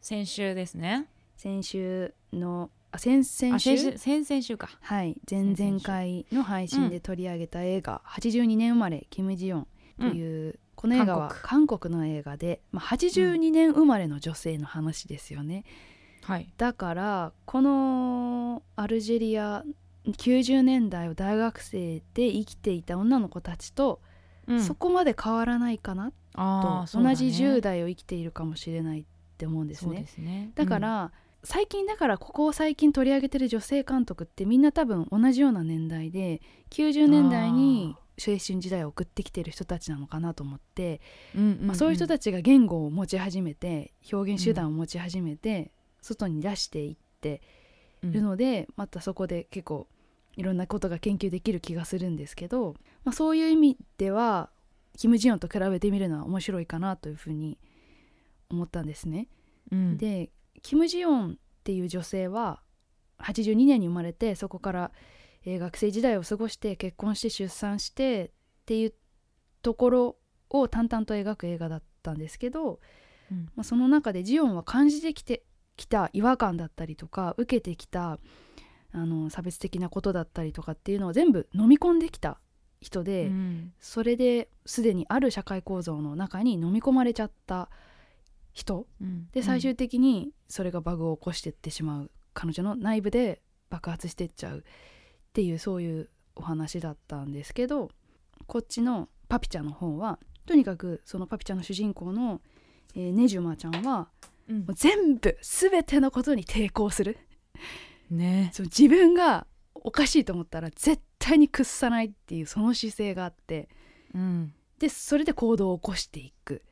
[0.00, 1.08] 先週ですね。
[1.42, 3.58] 先週のあ先週？
[3.58, 4.70] 先週先々週か。
[4.80, 5.16] はい。
[5.28, 9.66] 前々回の配信で取り上げた映画、82年生まれキム・ジヨン
[9.98, 11.92] という、この映画は韓国。
[11.92, 15.64] の映画で、まあ、82年生まれの女性の話ですよね、
[16.22, 16.52] はい。
[16.58, 19.64] だからこのアルジェリア
[20.06, 24.00] 90年代を大学生で生きていた女の子たちと、
[24.46, 24.60] うん。
[24.62, 27.04] そこまで変わらないかなと、ね。
[27.04, 29.04] 同じ10代を生きているかもしれないっ
[29.38, 29.88] て思うんですね。
[29.88, 30.52] そうですね。
[30.54, 31.10] だから、
[31.44, 41.00] 最近だからここを最近取り上げてる女性監督ってみんな多分同じような年代で90年代に青春時代を送ってきてる人たちなのかなと思って、
[41.34, 41.66] うんうんうん。
[41.68, 47.42] まあ、そういう人たちが言語を持ち始めて表現手段を持ち始めて、外に出していって
[48.02, 48.12] うん。
[48.12, 49.88] るので、またそこで結構
[50.36, 52.74] いろんなことが研究できる気がするんですけど、
[53.04, 54.50] まあ、そういう意味では
[54.96, 57.58] キム・ジヨンと比べてみるのは面白いかなというふうに
[58.50, 59.28] 思ったんですね。
[59.70, 59.96] うん。
[59.96, 60.30] で
[60.62, 62.62] キム・ジヨンっていう女性は
[63.18, 64.92] 82年に生まれてそこから、
[65.44, 68.94] えー学生時代を過ごして結婚して出産してっていう
[69.62, 70.16] ところ
[70.50, 72.80] を淡々と描く映画だったんですけど、
[73.30, 73.48] うん。
[73.56, 75.44] まあ、その中でジオンは感じてきて
[75.76, 78.18] きた違和感だったりとか受けてきた
[78.92, 82.38] あの差別的なことだったりとかっていうのを全部飲み込んできた
[82.80, 83.72] 人で、うん。
[83.80, 87.70] それですでにある社会構造の中に飲み込まれちゃった
[88.52, 88.86] 人。
[89.00, 89.28] うん。
[89.32, 94.62] で最終的にそれがバグを起こしてってしまう彼女の内部で爆発してっちゃうっ
[95.32, 97.90] ていうそういうお話だったんですけど
[98.46, 102.40] こっちのパピチャの方はとにかくそのパピチャの主人公の、
[102.94, 104.08] えーネジュマちゃんは
[104.48, 104.58] うん。
[104.58, 107.18] もう全部全てのことに抵抗する。
[108.10, 108.50] ね。
[108.52, 113.68] そう自分がおかしいと思ったら絶対に屈さないっていうその姿勢があって
[114.14, 114.52] うん。
[114.78, 116.62] でそれで行動を起こしていく。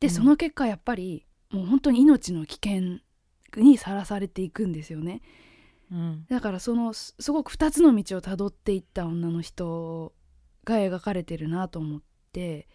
[0.00, 0.12] で、うん。
[0.12, 3.00] その結果やっぱりもう本当に命の危険
[3.56, 5.22] にさらされていくんですよね。
[5.90, 6.26] うん。
[6.28, 10.12] だからそのすすごく2つの道をたどっていった女の人
[10.64, 12.00] が描かれてるなと思っ
[12.32, 12.68] て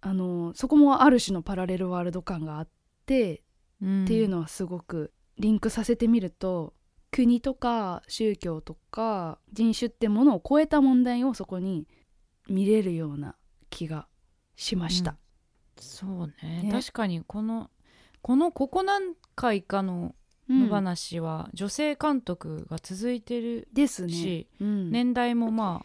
[0.00, 2.68] あのそこもある種のパラレルワールド感があっ
[3.06, 3.42] て
[3.80, 4.04] うん。
[4.04, 6.74] っていうのはすごくリンクさせてみると
[7.10, 11.86] 国とか宗教とか人種ってものを超えた問題をそこに
[12.48, 13.36] 見れるような
[13.68, 14.06] 気が
[14.56, 15.16] しました。
[15.78, 16.62] そうね。
[16.64, 16.70] ね。
[16.70, 17.70] 確かにこの
[18.22, 20.14] このここ何回かの
[20.48, 24.12] 話は女性監督が続いてるですね。
[24.12, 24.90] し、うん。
[24.90, 25.84] 年代もま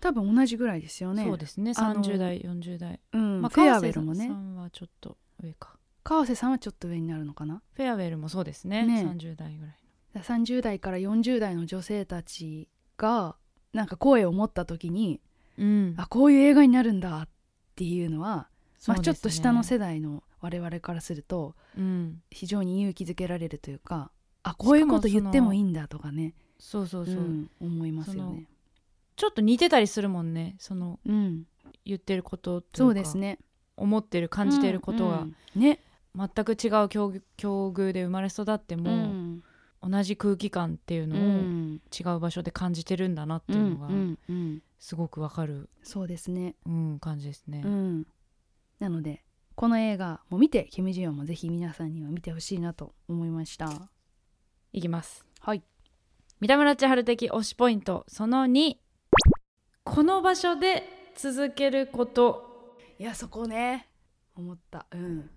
[0.00, 1.24] 多分同じぐらいですよあ、ね。
[1.24, 4.26] そうですねあの30代40代、うんまあ、フェアウ川瀬ェルもね。
[4.26, 5.76] さんはちょっと上か。
[6.02, 7.62] 川瀬さんはちょっと上になるのかな？
[7.74, 9.06] フェアウェルもそうですねね。
[9.08, 9.76] 30代ぐらい
[10.14, 13.36] だから30代から40代の女性たちが
[13.72, 15.20] なんか声を持った時に
[15.58, 15.94] うん。
[15.96, 17.28] あこういう映画になるんだっ
[17.74, 18.48] ていうのは
[18.86, 22.22] まあ、ちょっと下の世代の我々からするとうん。
[22.30, 24.10] 非常に勇気づけられるというか
[24.42, 26.34] あこういうこと言ってもいいんだとかね。
[26.58, 28.46] そうそうそう、ん思いますよね。
[29.16, 30.56] ちょっと似てたりするもんね。
[30.58, 31.44] そのうん、
[31.84, 33.38] 言ってることとそうですね。
[33.76, 35.62] 思ってる感じてることが、うんうん。
[35.62, 35.80] ね、
[36.14, 39.42] 全く違う境遇境遇で生まれ育っても、うん。
[39.82, 41.80] 同じ空気感っていううのをん。
[41.92, 44.62] 違う場所で感じてるんだなってういうのがんうん。
[44.78, 47.62] すごくわかる、そうですね、うん、感じですね。
[47.64, 48.06] うん、
[48.78, 49.24] なので
[49.56, 53.88] この映画も見てキム・ジヨンもぜひ皆さんには見てほしいなと思いました。
[54.74, 55.24] いきます。
[55.40, 55.62] はい。
[56.40, 58.76] 三田村千春的推しポイントその2
[59.82, 60.84] この場所で
[61.16, 62.76] 続けること。
[62.98, 63.88] いやそこね。
[64.36, 64.84] 思った。
[64.90, 65.30] うん。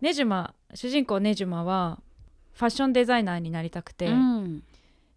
[0.00, 2.00] ネジュマ主人公ネジュマは
[2.54, 4.62] ファッションデザイナーになりたくて、うん。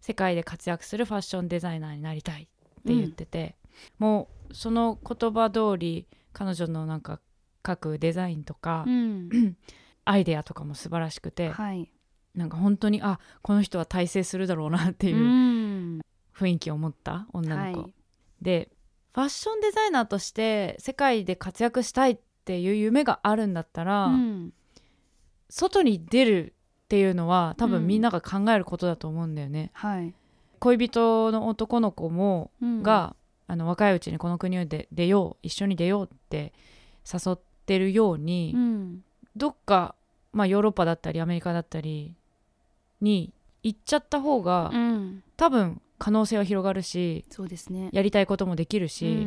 [0.02, 2.46] 世界で活躍するファッションデザイナーになりたいっ
[2.84, 3.56] て言ってて、
[3.98, 7.18] もうその言葉通り彼女のなんか
[7.66, 9.28] 書くデザインとか、うん。
[10.04, 11.90] アイデアとかも素晴らしくて、はい。
[12.34, 16.00] なんか本当にあこの人は大成するだろうなっていううん。
[16.36, 17.94] 雰囲気を持った女の子、はい。
[18.42, 18.68] で
[19.14, 24.52] ファッションデザイナーとして世界で活躍したいっていう夢があるんだったら、うん。
[25.48, 27.70] 外に出るっていうのは多うん。
[27.72, 29.70] 分みんなが考えることだと思うんだよね。
[29.72, 30.14] はい。
[30.58, 32.82] 恋人の男の子もうん。
[32.82, 33.16] が、
[33.48, 36.52] あの若いうちにこの国で出よう一緒に出ようって
[37.10, 39.02] 誘ってるように、うん。
[39.36, 39.94] どっか、
[40.32, 42.14] まあ、ヨーロッパだったりアメリカだったり
[43.00, 45.22] に行っちゃった方が、うん。
[45.36, 47.90] 多分可能性は広がるしそうですね。
[47.92, 49.26] やりたいこともできるし、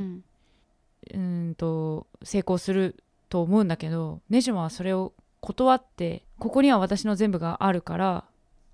[1.14, 1.56] うん。
[1.56, 8.26] と成功すると思うんだけどネジュマはそれを断ってここには私の全部があるから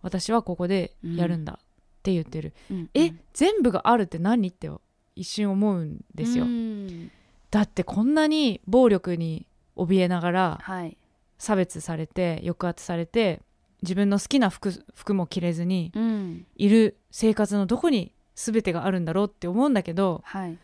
[0.02, 1.66] 私はここでやるんだっ
[2.04, 2.90] て言ってる、うん。
[2.94, 4.70] え全部があるって何って
[5.16, 7.12] 一瞬思うんですよ、うん。
[7.50, 10.98] だってこんなに暴力に怯えながらはい。
[11.38, 13.42] 差別されて抑圧されて
[13.82, 16.46] 自分の好きな服服も着れずにうん。
[16.56, 20.58] いる生活のどこに全てがあるんだろうって思うんだけどはい。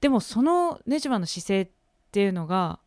[0.00, 1.68] でもそのネジマの姿勢っ
[2.12, 2.78] ていうのが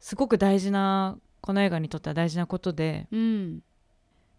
[0.00, 3.62] すごく大事なこの映画にとっては大事なことでうん。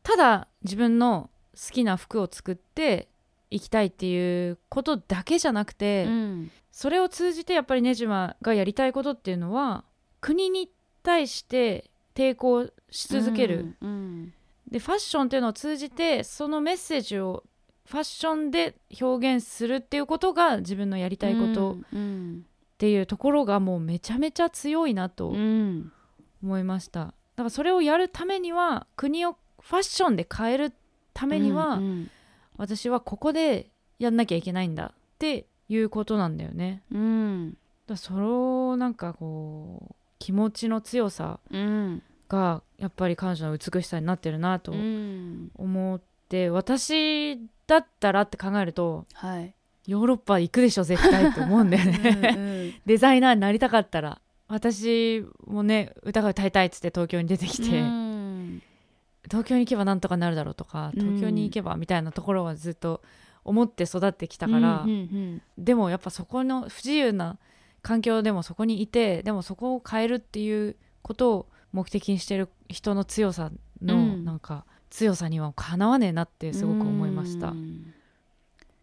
[0.03, 3.07] ただ自分の好きな服を作って
[3.49, 6.51] いきたいっていうことだけじゃなくて、うん。
[6.71, 9.85] それを通じてやっぱりネジマがやりたいことっていうのは
[10.25, 10.71] 国に
[11.03, 14.33] 対して抵抗し続ける、うん
[14.67, 17.43] でファッションっていうのを通じてそのメッセージを
[17.85, 25.91] ファッションで表現するっていうことが自分のやりたいことうんっていうところがもうめちゃめちゃ強いなとうん。
[26.41, 26.99] 思いました。
[27.05, 30.73] だからそれをやるためには国をファッションで変える
[31.13, 32.09] ためには、うん
[32.57, 33.69] 私はここで
[33.99, 36.83] やんなきゃいけないんだっていうことなんだよね。
[36.91, 37.49] うん。
[37.51, 37.59] だか
[37.89, 45.51] らそのなんかこう気持ちの強さうんがやっぱり彼女の美しさになってるなとうん。
[45.55, 47.37] 思って、私
[47.67, 49.53] だったらって考えるとはい。
[49.87, 58.61] ヨーロッパ行くでしょ絶対って思うんだよね、うん デザイナーになりたかったら私もね歌が歌いたいっつって東京に出てきて、うん。
[59.25, 61.01] 東京に行けばなんとかなるだろうとかうん。
[61.01, 63.01] 東京に行けばみたいなところはずっと
[63.43, 65.41] 思って育ってきたから、うんうん。
[65.63, 67.37] でもやっぱそこの不自由な
[67.85, 74.25] 環境でもそこにいてでもそこを変えるっていうことを目的にしてる人の強さの、うん。
[74.25, 77.49] なんか強さにはかなわねえなってすごく思いました。
[77.49, 77.93] うん。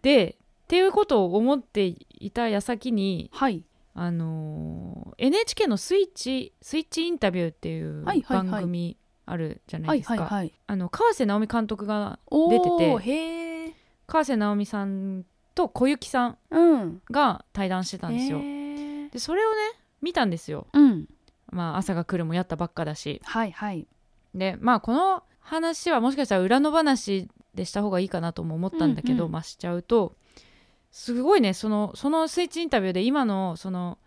[0.03, 3.64] でっていうことを思っていた矢先にはい。
[3.94, 8.96] あのー NHK のスイッチ「スイッチインタビュー」っていう番組
[9.26, 10.44] あるじゃなはいいですか。
[10.68, 12.70] あの川瀬直美監督がお出て
[13.03, 13.74] て
[14.07, 15.24] 川瀬直美さん
[15.57, 17.03] と小雪さんうん。
[17.11, 18.38] が対談してたんですよ。
[18.38, 18.61] へー
[19.12, 19.56] でそれをね
[20.00, 20.66] 見たんですよ。
[20.72, 21.06] うん
[21.50, 23.20] まあ朝が来るもやったばっかだし。
[23.24, 23.86] はいはい
[24.34, 30.16] でまあこの話はもしかしたら裏の話でした方がいいかなとも思ったんだけど、うんうんまあしちゃうと
[30.90, 33.98] すごいねそのそのスイッチインタビューで今のその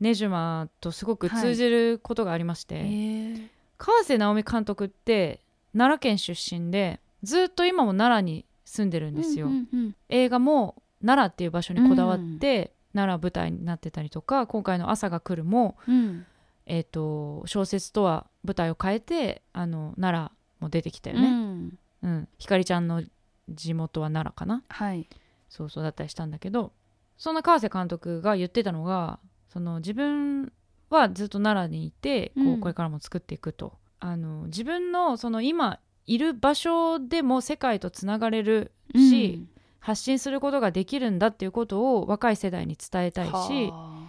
[0.00, 5.40] ネジュマとすごく通じることがありまして、へえ川瀬直美監督って
[5.72, 9.46] 奈良県出身でずっと今も奈良に住んでるんですよ。
[9.46, 16.26] うんうん映画も奈良っていう場所にこだわって、奈良舞台になってたりとか今回の「朝が来るも」うん。
[16.64, 21.30] えー、と小説とは舞台を変えてあの奈良も出てきたようね。
[21.30, 21.78] ん。
[22.02, 22.28] うん。
[22.38, 23.02] ひかりちゃんの
[23.48, 24.62] 地元は奈良かな？
[24.68, 25.08] はい。
[25.48, 26.72] そうそうだったりしたんだけど
[27.18, 29.18] そんな川瀬監督が言ってたのが
[29.48, 30.52] その自分
[30.88, 32.60] はずっと奈良にいてこう、うん。
[32.60, 33.76] これからも作っていくと。
[33.98, 39.46] あの自分のその今いる場所でも世界とつながれるし、
[39.82, 44.06] 発信することができるんだっていうことを若い世代に伝えたいしは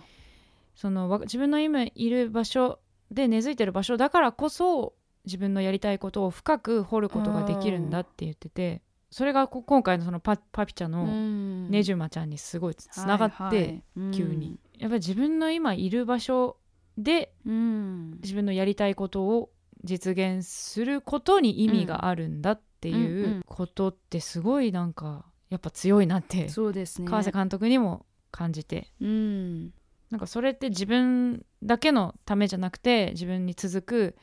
[0.76, 2.80] そのわ自分の今いる場所
[3.12, 4.94] で根付いてる場所だからこそ
[5.26, 11.70] 自分のやりたいことを深く掘ることができるんだって言っててそれがこ今回のそのパパピチャあのうん。
[11.70, 13.84] ネジュマちゃんにすごいつつながって、はいはい。
[14.12, 16.58] 急に、やっぱり自分の今いる場所
[16.98, 18.20] でうん。
[18.24, 19.52] 自分のやりたいことを
[19.84, 27.08] 実現することに意味があるんだっていうことってすごいなんかやっぱ強いなってそうですね。
[27.08, 28.92] 川瀬監督にも感じて。
[29.00, 29.74] うん。
[30.10, 34.16] なんかそれって自分だけのためじゃなくて自分に続く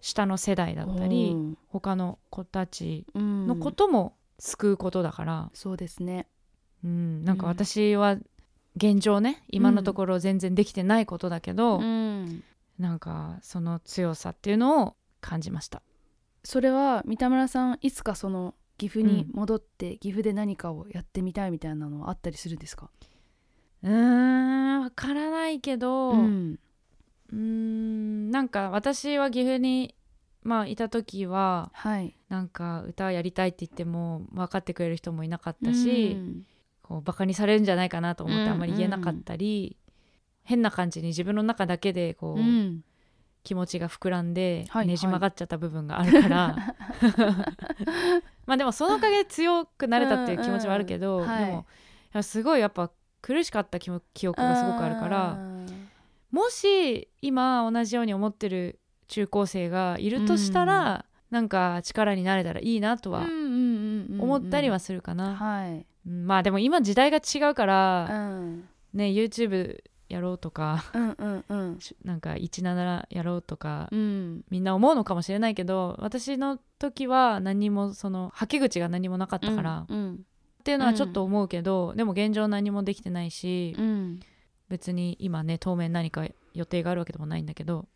[0.00, 1.58] 下の世代だったりうん。
[1.68, 3.46] 他の子たちうん。
[3.46, 6.26] のことも救うことだから、そうですね。
[6.84, 8.16] うん、なんか私は
[8.76, 12.42] 現状ね今のところ全然できてないことだけど、うん。
[12.78, 15.82] なんかその強さっていうのを感じました。
[16.42, 22.88] それは三田村さんいつかその岐阜に戻って、岐阜で何かをやってみたいみたいなのはあったりするんですか？
[23.82, 23.90] うー
[24.78, 26.58] んわからないけど、うーん
[27.36, 29.94] んなんか私は岐阜に
[30.42, 32.16] まあいた時ははい。
[32.30, 36.46] なんか歌やりたいって言っても分かってくれる人もいなかったし、うん。
[36.82, 39.76] こうバカにされるんじゃないかなと思ってうんあんまり言えなかったり、
[40.42, 42.82] 変な感じに自分の中だけでこう、うん
[43.42, 46.56] 気持ちが膨らんで、はいねじ曲がっちゃった部分があるから。
[48.46, 51.46] まあでもそのおかげで強くなれたっていう気持ちはあるけど、うんうんはい。
[51.46, 51.54] で
[52.14, 52.90] もすごいやっぱ
[53.22, 55.66] 苦しかった記記憶がすごくあるからうん。
[56.30, 58.78] もし今同じように思ってる
[59.08, 65.74] 中高生がいるとしたら、なんか力になれたらいいなとはうんうんうんうん思ったりはするかな、
[66.04, 68.68] まあでも今時代が違うかうら、ん。
[68.92, 71.80] ね YouTube やろうとかうんうんうん。
[71.80, 74.44] しなんか17やろうとか、うん。
[74.50, 80.20] みんな思うのかもしれないけど私の時は何もそのはけ口が何もなかったから、っうん。
[80.64, 84.20] ていうのはちょっと思うけど、でも現状何もできてないし、うん。
[84.68, 87.86] 別に今ね当面何か予定があるわけでもないんだけど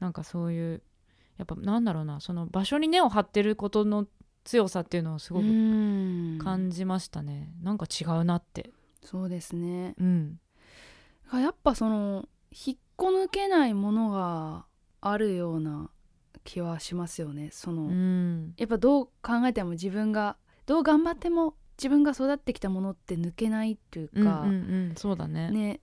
[0.00, 0.82] なんかそういう
[1.36, 4.06] やっぱなんだろうなその場所に根を張ってることの
[4.44, 6.38] 強さっていうのをすごくうん。
[6.38, 8.70] 感じましたね、なんか違うなって。
[9.04, 9.94] そうですね。
[9.98, 10.38] うん
[11.40, 14.66] やっぱその引っこ抜けないものが
[15.00, 15.90] あるような
[16.44, 17.50] 気はしますよね。
[17.52, 18.54] その、うん。
[18.56, 25.50] やっぱどう考えても自分がどう頑張っても自分が育ってきたものって抜けないっていううんうんか、うんそうだね。
[25.50, 25.80] ね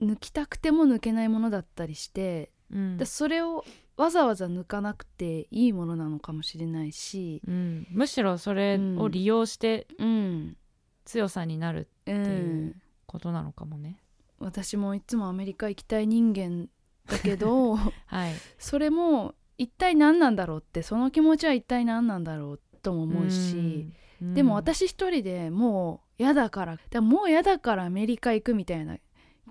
[0.00, 2.96] 抜きたくても抜けないものだったりして、うん。
[2.98, 3.64] でそれを
[3.96, 10.56] わざわざ抜かなくていいものなのかもしれないし、うん、むしろそれを利用してうん。
[11.04, 12.20] 強さになるう、っていう
[12.68, 14.00] んことなのかもね、
[14.42, 16.68] 私もいつもアメリカ行きたい人間
[17.06, 17.76] だけど
[18.06, 18.34] はい。
[18.58, 23.86] それも一体何なんだろうってその気持ちは一体何なんだろうとも思うし、
[24.20, 24.34] うん。
[24.34, 28.96] でも私一人でもう嫌だからでももう嫌だからアメリカ行くみたいな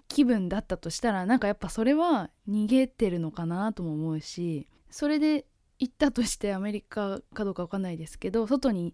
[0.08, 5.46] 気分だったとしたらなんかやっぱそれは逃げてるのかなとも思うしそれで
[5.80, 8.94] 行ったとしてアメリカかどうかわかんないですけど外に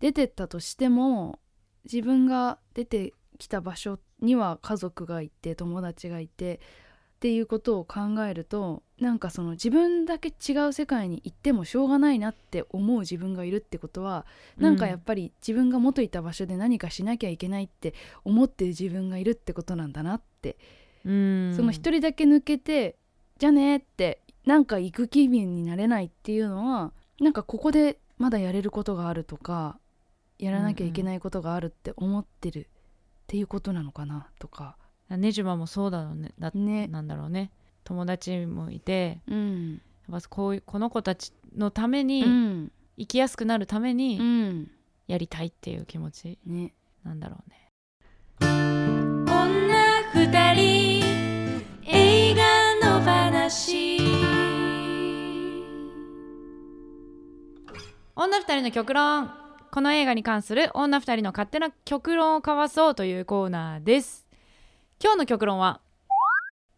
[0.00, 1.38] 出てったとしても
[1.84, 6.60] 自分が出てきた場所には家族がいて友達がいて
[7.16, 14.26] っていうことを考えるとなんかその自分だけ違う世界に行ってもしょうがないなって思う自分がいるってことは
[14.58, 17.94] なんかやっぱり自分が元いた場所で何かしなきゃいけないって
[18.24, 20.58] 思ってる自分がいるってことなんだなって、
[21.04, 21.54] うん。
[21.56, 22.96] その一人だけ抜けて
[23.38, 29.78] じゃあねってなんか行く気分になれないっていうのはなんかここでまだやれることがあるとか
[30.38, 32.68] やらなきゃいけないことがあるって思ってる
[33.26, 34.76] っていうことなのかなとか。
[35.10, 36.86] ねじまもそうだろうねだね。
[36.86, 37.50] なんだろうね。
[37.82, 39.80] 友達もいてうん。
[40.08, 42.70] やっぱこういうこの子たちのためうにん。
[42.96, 44.70] 生きやすくなるためうにん。
[45.08, 46.72] やりたいっていう気持ちね。
[47.02, 47.70] なんだろうね。
[48.40, 51.04] 女二人
[51.84, 53.98] 映画の話。
[58.14, 59.30] 女二人の極論
[59.76, 64.26] この映画に関する女二人の勝手な極論を交わそうというコーナーです。
[64.98, 65.82] 今日の極論は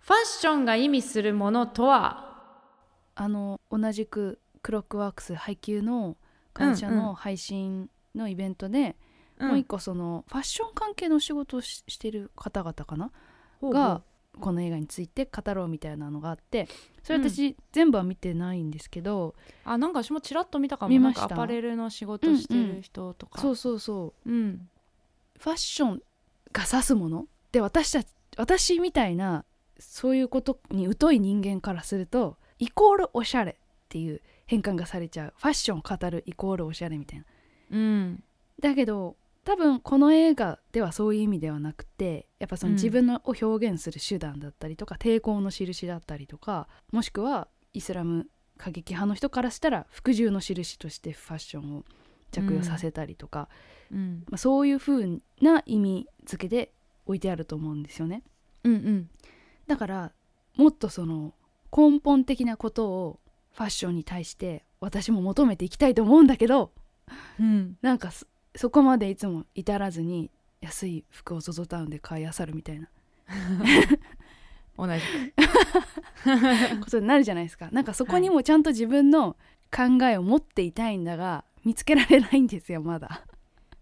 [0.01, 2.43] ファッションが意味するものとは？
[3.15, 6.17] あの同じくクロックワークス配給の
[6.53, 7.03] 会社うんうん。
[7.05, 8.97] の配信のイベントで、
[9.39, 9.49] うん。
[9.51, 13.13] もう一個そのファッション関係の仕事をししてる方々かな？
[13.61, 13.75] ほうほう。
[13.75, 14.03] が
[14.39, 16.69] この映画について語ろうみたいなのがあって
[17.03, 19.35] それ私、全部は見てないんですけど
[19.65, 20.91] あなんか私もちらっと見たかも。
[20.91, 21.23] 見ました。
[21.23, 24.31] なんかアパレルの仕事してる人とか、そうそうそう。
[24.31, 24.69] うん。
[25.39, 26.03] ファッション
[26.53, 27.27] が指すもの。
[27.53, 29.45] で私たち私みたいな
[29.79, 33.55] そういうことに疎い人間からするとイコールおしゃれっ
[33.89, 35.35] ていう変換がされちゃう。
[35.37, 37.25] ファッションを語るイコールおしゃれみたいな。
[37.71, 38.23] うん。
[38.61, 39.17] だけど
[39.49, 42.75] 多分この映画ではそういう意味ではなくてやっぱそのうん。
[42.75, 48.27] 自分のを表現する手段だったりとか、抵抗の印だったりとかもしくはイスラム
[48.59, 51.85] 過激派の人からしたら服従の印としてファッションを
[52.31, 53.49] 着用させたりとか、
[53.91, 54.25] うん。
[54.29, 56.75] まあ、そういう風な意味付けで
[57.07, 58.25] 置いてあると思うんですよね。
[58.65, 59.11] うんうん。
[59.67, 60.13] だから
[60.57, 61.33] もっとその
[61.75, 63.21] 根本的なことを
[63.55, 66.71] ファッションに対して私も求めていきたいと思うんだけど
[67.41, 67.79] うん。
[67.81, 68.11] なんか
[68.55, 70.31] そそこまでいつも至らずに
[70.61, 72.89] 安い服を ZOZO タウンで買い漁るみたいな。
[74.77, 75.03] 同じ。
[76.81, 77.71] ことになるじゃないですか。
[77.73, 79.37] なんかそこにもちゃんと自分の
[79.75, 83.23] 考えを持っていたいんだが見つけられないんですよまだ。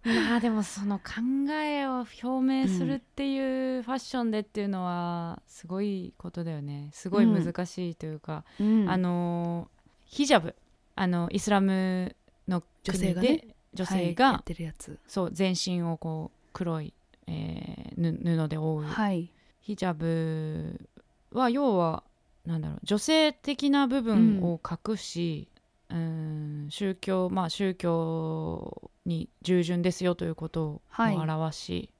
[0.04, 6.90] まあでもその考えを表明するっていうファッションでっていうのはすごいことだよね。
[6.92, 8.88] すごい難しいというか、うん。
[8.88, 9.68] あの
[10.04, 10.54] ヒジャブ。
[10.94, 12.14] あのイスラム
[12.46, 14.98] の国で女性がね女性はいが、やってるやつ。
[15.06, 16.92] そう全身をこう黒い、
[17.28, 19.30] えーぬ布で覆う、はい。
[19.60, 20.88] ヒジャブ
[21.32, 22.04] は要は
[22.44, 25.48] なんだろう女性的な部分を隠し、
[25.90, 31.16] うん、宗教まあ宗教に従順ですよということをはい。
[31.16, 31.90] 表し、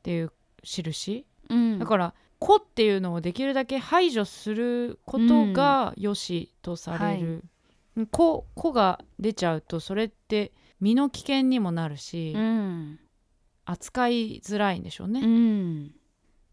[0.00, 1.24] っていう印。
[1.48, 1.78] うん。
[1.78, 7.44] だから「子」っていうのをできるだけ排除することが良しとされる
[8.10, 10.50] 「子」子が出ちゃうとそれって
[10.82, 12.98] 身の危険にもなるし、うん。
[13.64, 15.20] 扱いづらいんでしょうね。
[15.20, 15.94] うん。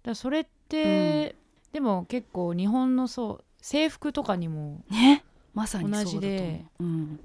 [0.04, 1.36] らそれって、
[1.74, 5.24] でも結構日本のそう制服とかにもね
[5.54, 7.18] まさに同じでうん。
[7.18, 7.24] だ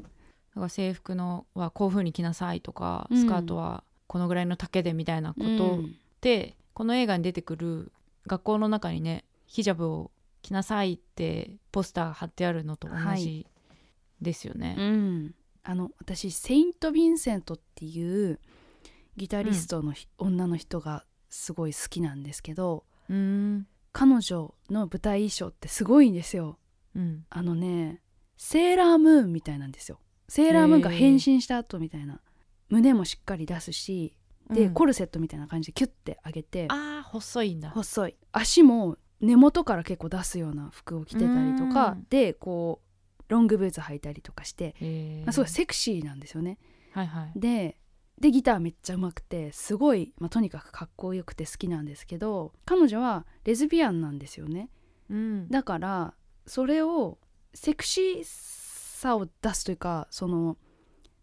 [0.54, 3.18] から制服のはこういう風に着なさいとか、うん。
[3.18, 5.48] スカートはこのぐらいの丈でみたいなことう
[5.82, 5.94] ん。
[6.22, 7.92] で、この映画に出てくる
[8.26, 13.46] 学校の中にねヒジャブを着なさいってポスター貼ってあるのと同はじ
[14.22, 14.74] ですよね。
[14.78, 15.34] うん、
[15.64, 18.38] あの私セイント・ヴィンセントっていう
[19.16, 23.66] ギタリストのひ、女の人がすごい好きなんですけどうーん。
[23.92, 26.58] 彼女の舞台衣装ってすごいんですよ。
[26.96, 27.24] うん。
[27.30, 28.00] あのね
[28.36, 30.00] セーラームーンみたいなんですよ。
[30.28, 32.20] セーラームーンが変身した後みたいな。
[32.68, 34.14] 胸もしっかり出すし
[34.50, 34.74] で、うん。
[34.74, 36.66] コルセットみたいな感じでキュッて上げて。
[36.70, 37.70] あー細いんだ。
[37.70, 38.16] 細い。
[38.32, 42.06] 足も根元から結構出すような服を着てたりとかうん。
[42.10, 42.83] でこう
[43.28, 44.74] ロングブーツ履いたりとかして、
[45.24, 46.58] まあ、すごいセクシーなんですよね
[46.92, 47.32] はいはい。
[47.38, 47.76] で
[48.20, 54.70] でギターめっちゃ上手くてすごい、まあ、とにかくかっこよくて好きなんですけど彼女はレズビアンなんですよね
[55.10, 56.14] うんだから
[56.46, 57.18] それを
[57.54, 60.56] セクシーさを出すというかその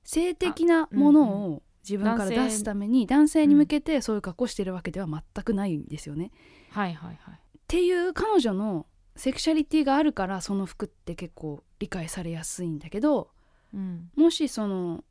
[0.04, 6.32] 性的なものを自分から出すために男性に向けてそういう格好してるわけでは全くないんですよね。
[6.72, 7.34] はいはいはい。
[7.34, 7.38] っ
[7.68, 8.86] ていう彼女の
[9.16, 13.30] セクシャリティがあるからその服って結構理解されやすいんだけど
[13.74, 14.12] うん。
[14.16, 15.04] もしその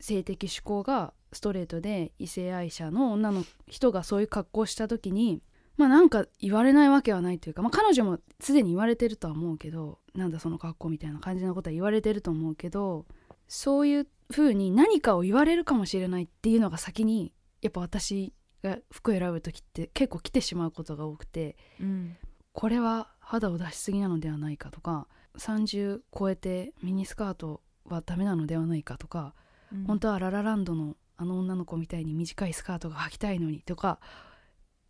[0.00, 5.42] 性的指向がストレートで異性愛者の女の人がそういう格好をした時に
[5.76, 13.06] まあなんか言われないわけはないというか、まあ、彼女もすでに言われてるとは思うけどなんだその格好みたいな感じなことは言われてると思うけど
[13.48, 22.16] そういう風に何かを言われるかもしれないっていうのが先にやっぱ私が服を選ぶ時って結構来てしまうことが多くてうん。
[22.52, 25.06] これはフ肌を出しすぎなのではないかとか
[25.38, 29.34] 30超えてミニスカートはダメなのではないかとか、
[29.72, 29.84] うん。
[29.84, 34.00] 本当はララランドのあの女の子みたいに短いスカートが履きたいのにとか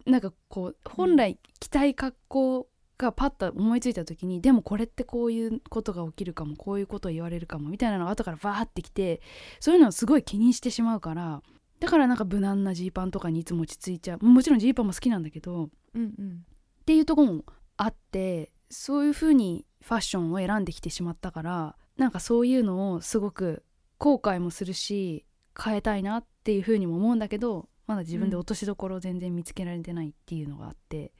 [0.06, 9.20] なんかこう本来着たい格好がパッと思いついた時に、でもこれってこういうことが起きるかもこういうことを言われるかもみたいなのが後からバーってきて
[9.60, 11.42] そういうのをすごい気にしてしまうから
[11.80, 14.24] だからなんか無難なジーパンとかにいつも落ち着いちゃう。
[14.24, 16.46] もちろんジーパンも好きなんだけどうんうん。
[16.82, 17.44] っていうところも
[17.76, 23.64] あってそういう風にファッションを選んできてしまったからなんかそういうのをすごく
[23.98, 25.26] 後悔もするし
[25.60, 31.12] 変えたいなっていう風にも思うんだけどまだ自分で落としどころを全然見つけられてないっていうのがあって、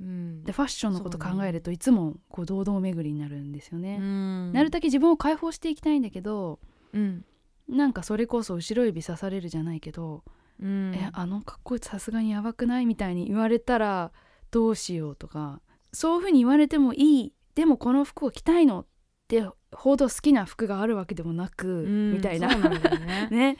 [0.00, 0.42] うん。
[0.42, 3.98] でファッションのこと考えるといつもこう堂々巡りになるんですよね。
[4.00, 4.52] うん。
[4.52, 6.58] なるだけ自分を解放していきたいんだけど
[6.92, 7.24] うん。
[7.68, 10.24] なんかそれこそ後ろ指刺されるじゃないけど、
[10.60, 10.94] うん。
[10.94, 12.86] えあのかっこいいさすがにやばくない？
[12.86, 14.12] みたいに言われたら
[14.50, 15.60] どうしようとか
[15.92, 18.80] そういうふうに言われてもいいでもこの服を着たいの？
[18.80, 18.86] っ
[19.28, 22.48] てほど好きな服があるわけでもなく、うんみたいな。
[22.48, 23.28] だよね。
[23.30, 23.56] ね。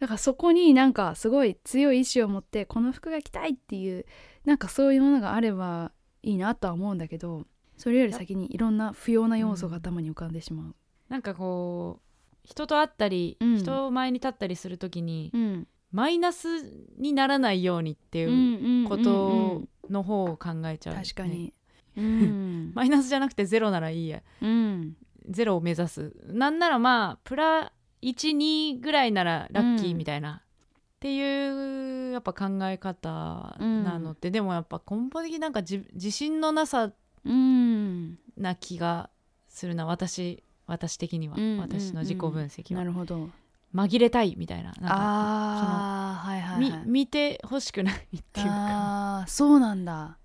[0.00, 4.04] だからそこになんかすごい強い意志を持ってこの服が着たいっていう
[4.44, 10.74] なんかそういうものがあればいいなとは思うんだけどそれより先にいろんな不要な要素が頭に浮かんでしまう。
[11.08, 12.12] なんかこう
[12.44, 13.56] 人と会ったり、うん。
[13.58, 15.68] 人前に立ったりするときに、うん。
[15.90, 16.48] マイナス
[16.96, 21.44] にならないようにっていうことの方を考えちゃう、確かに。
[21.46, 21.52] ね、
[21.96, 22.72] うん。
[22.74, 24.22] マイナスじゃなくてゼロならいいや。
[24.40, 24.96] うん。
[25.28, 26.12] ゼロを目指す。
[26.26, 27.72] なんならまあプラ
[28.02, 36.90] 12ぐらいならラッキーみたいな、っていうやっぱ考え方なのって、でもやっぱ根本的になんか自自信のなさ
[37.24, 38.18] うん。
[38.36, 39.10] な気が
[39.48, 39.86] するな。
[39.86, 43.28] 私私的には、うん私の自己分析は、なるほど。
[43.74, 44.64] 紛れたいみたいな。
[44.64, 46.82] なんかあーはいはいはい。
[46.86, 47.98] み見てほしくないっ
[48.32, 49.20] ていうか。
[49.20, 50.18] あーそうなんだ、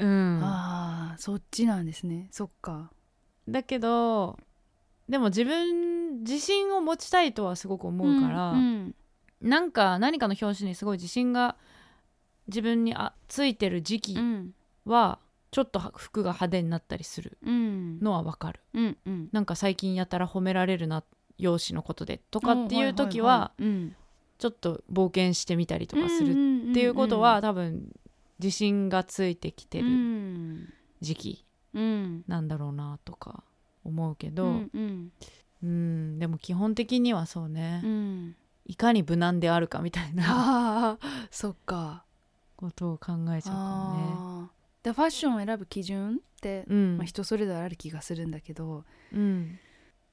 [0.00, 0.40] うん。
[0.42, 2.28] あーそっちなんですね。
[2.30, 2.90] そっか。
[3.48, 4.38] だけど
[5.08, 8.94] でも自分自信を持ちたいとはすごく思うから、うん
[9.40, 11.56] なんか何かの表紙にすごい自信が
[12.48, 14.54] 自分にあついてる時期うん。
[14.84, 15.18] は
[15.50, 18.00] ちょっと服が派手になったりするうん。
[18.00, 18.60] のはわかる。
[18.74, 19.28] うんうん。
[19.32, 21.02] なんか最近やたら褒められるな
[21.38, 23.52] 容姿のことでとかっていう時は
[24.38, 27.90] ちょっと冒険してみたりとかするるっていうことは多分
[28.42, 30.72] 自信がついてきてうるん。
[31.00, 32.24] 時期うん。
[32.26, 33.44] なんだろうなとか
[33.84, 38.36] 思うけど、うんでも基本的にはそうね、うん。
[38.64, 40.98] いかに無難であるかみたいな
[41.30, 42.04] そっか。
[42.56, 43.60] ことを考えちゃうか
[43.94, 44.50] もね。
[44.82, 46.96] でファッションを選ぶ基準って、うん。
[46.96, 49.58] まあ、人それぞれある気がするんだけどうん。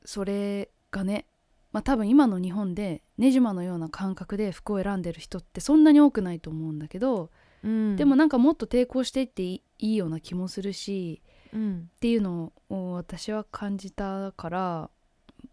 [0.03, 1.25] それがね、
[1.71, 7.29] まあ、多分今の日本でネジマのような感覚で服を選んでる人ってそんなに多くないと思うんだけど、
[7.63, 11.21] うん、でもなんかもっと抵抗していっていいような気もするし
[11.53, 14.89] うん、っていうのを私は感じたから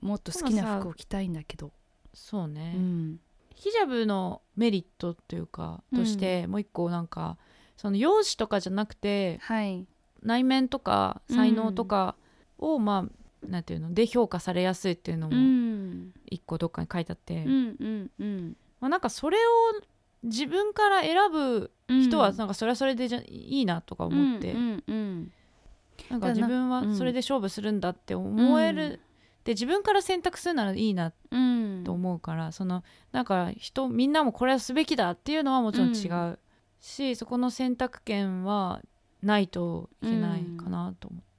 [0.01, 1.73] もっと好きな服を着たいんだけど。
[2.13, 3.21] そうね、うん。
[3.55, 7.39] ヒジャブのメリットというかとして、もう一個なんか
[7.77, 9.87] その容姿とかじゃなくてはい。
[10.23, 12.17] 内面とか才能とか
[12.59, 16.13] を、まあなんていうので評価されやすいっていうのうもん。
[16.27, 18.57] 一個どっかに書いてあって、うんうんうん。
[18.81, 19.51] まあ、なんかそれを
[20.25, 29.01] 自分から選ぶ人はなんかそれはそれでじゃいいなとか思って、なんか自分はそれで勝負するんだって思える、
[29.45, 36.39] で自分から選択するならいいなうんと思うから、そのなんか人みんなもこれはすべきだっていうのはもちろん違う。
[36.81, 38.83] し、そこの選択権は
[39.23, 41.34] ないといけないかなと思った。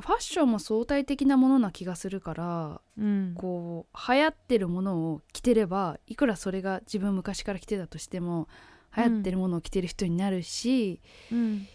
[0.00, 3.34] ファッションも相対的なものな気がするからうん。
[3.34, 8.48] こう流行ってるものを着てればいくらそれが自分昔から着てたとしても
[8.96, 11.66] 流行ってるものを着てる人になるし、うん。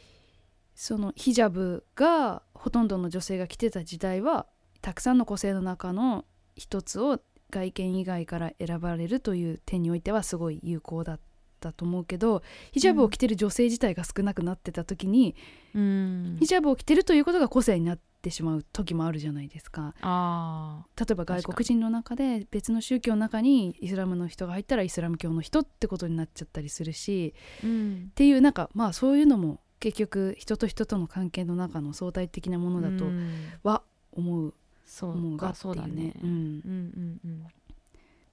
[0.74, 4.47] そのヒジャブがほとんどの女性が着てた時代は
[4.82, 7.19] たくさんの個性の中の一つを
[7.51, 11.19] 外見以外から選ばれるという点においてはすごい有効だっ
[11.59, 12.41] たと思うけど
[12.72, 15.36] ヒジャブを着てる女性自体が少なくなってた時に、
[15.76, 16.38] うん。
[16.39, 19.93] ヒジャブを着てるということが個性になってしまう時もあるじゃないですか。
[20.01, 28.05] あ例えば外国人の中で別の宗教の中にイスラムの人が入ったらイスラム教の人ってことになっちゃったりするしーうん。
[28.11, 33.51] っていうなんかまあそういうのも結局人と人との関係の中の相対的なものだとうん。
[33.63, 34.53] は思う
[34.86, 36.13] そう思うがかっていうね。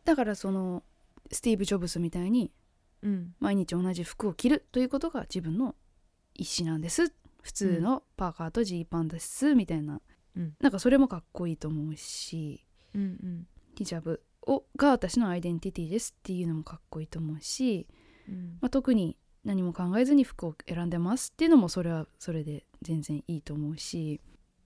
[0.05, 0.83] だからその
[1.31, 2.51] スティーブ・ジョブスみたいに
[3.03, 3.35] うん。
[3.41, 5.75] 毎日同じ服を着るということが自分の
[6.35, 7.13] 意思なんです
[7.43, 10.01] 普通のパーカーとジーパンですみたいな、
[10.37, 10.55] うん。
[10.61, 12.65] なんかそれもかっこいいと思うし
[12.95, 13.47] うんうん。
[13.77, 17.87] ヒジャブをが私のアイデンティティですっていうのもかっこいいと思うし、
[18.29, 18.59] うん。
[18.61, 24.21] まあ、特に何も考えずに服を選んでますっていうのもそれはそれで全然いいと思うし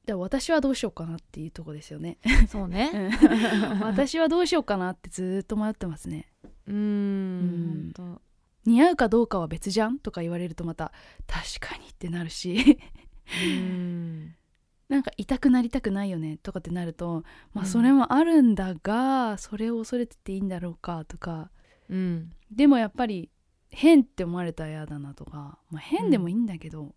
[0.07, 2.19] で私はどうしようかなっていうとこですよね。
[2.49, 2.91] そうね。
[2.93, 3.81] うん。
[3.87, 6.33] 私はどうしようかなってずーっと迷ってますね。
[6.67, 7.91] うん。
[7.91, 7.93] ん。
[7.95, 8.23] ほんと
[8.67, 10.93] 似合うかどうかは別じゃんとか言われるとまた
[11.27, 12.79] 確かにってなるし。
[13.27, 14.35] うーん。
[14.89, 17.71] なんか痛くなりたくないよねとかってなるとまあうん。
[17.71, 21.51] それもあるんだが、それを恐れてていいんだろうかとか。
[21.89, 22.33] うん。
[22.51, 23.31] でもやっぱり
[23.71, 26.95] 変って思われたら嫌だなとか、まあ、変でもいいんだけど、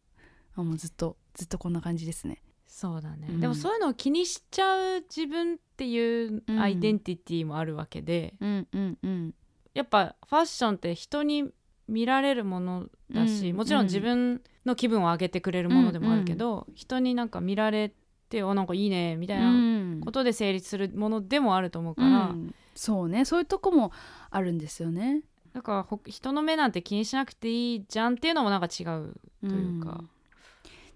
[0.55, 2.41] あもうずっとずっとこんな感じですね。
[2.67, 3.39] そうだね、うん。
[3.39, 6.59] でもそういうのを気にしちゃう自分っていううん。
[6.59, 9.35] アイデンティティもあるわけで、うんうんうん
[9.75, 11.51] やっぱファッションって人に
[11.87, 13.57] 見られるものだし、うん。
[13.57, 17.93] もちろん自分の気分を上げてくれるものでもあるけど、人になんか見られ
[18.29, 20.01] てあなんかいいねみたいなうん。
[20.03, 22.55] ことで成立するものでもあると思うから、うん。
[22.73, 23.25] そうね。
[23.25, 23.91] そういうとこも
[24.31, 25.21] あるんですよね。
[25.53, 30.09] だからほ人の目なんて気にしなくていいじゃんっていうのもなんか違うというか、ん。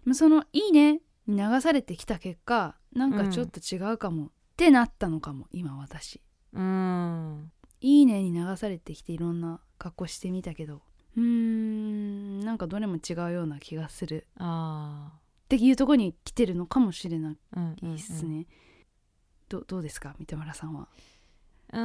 [0.04, 6.22] でもその「いいね」に流されてきた結果なんかちょっと違うかも、ってなったのかも今私。
[6.54, 7.52] うん
[7.82, 10.82] いいねに流されてきていろんな格好してみたけど。
[11.18, 14.28] うーんなんかどれも違うような気がする。
[14.38, 15.20] あっ
[15.50, 17.38] ていうところに来てるのかもしれない。
[17.56, 17.58] ー。
[17.58, 17.96] うんうんうん。
[17.96, 18.46] っすね。
[19.48, 20.16] どどうですか？
[20.20, 20.88] 三田村さんは。
[21.74, 21.80] うー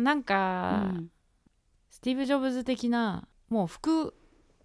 [0.00, 1.10] んなんか、うん。
[1.90, 4.14] スティーブ・ジョブズ的なもう服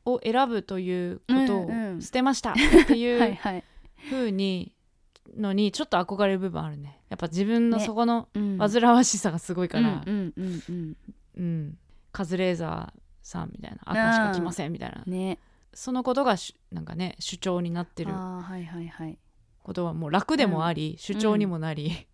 [0.06, 2.02] を選ぶということをうんうん。
[2.02, 2.54] 捨てましたっ
[2.88, 3.64] てい はいうはい。
[4.10, 4.76] 風に
[5.38, 7.02] のにちょっと憧れる部分あるね。
[7.10, 7.86] やっぱ自分のね。
[7.86, 8.58] そこのうん。
[8.58, 10.98] 煩わしさがすごいから、うんうんうん
[11.36, 11.78] うん
[12.12, 13.78] カズレーザーさんみたいな。
[13.86, 15.04] 赤しか着ませんみたいな。
[15.06, 15.12] うん。
[15.12, 15.40] ね。
[15.74, 18.12] そのことがしなんかね主張になってる。
[18.14, 19.18] ああはいはいはい。
[19.64, 22.08] ことはもう楽でもあり、主張にもなり、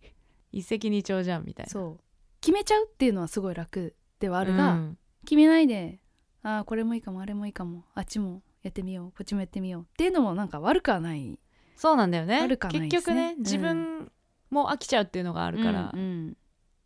[0.52, 1.70] 一石二鳥じゃんみたいな。
[1.70, 2.00] そう。
[2.40, 4.98] 決めちゃうっていうのはすごい楽ではあるが、うん。
[5.24, 6.00] 決めないで
[6.42, 11.38] ああこれもいいかもあれもいいかもあっちもやってみようこっちもやってみようっていうのもなんか悪くはない
[11.80, 12.42] そうなんだよね。
[12.42, 14.12] 悪くはない結局ね、自分
[14.50, 16.36] も飽きちゃうっていうのがあるから、うんうん。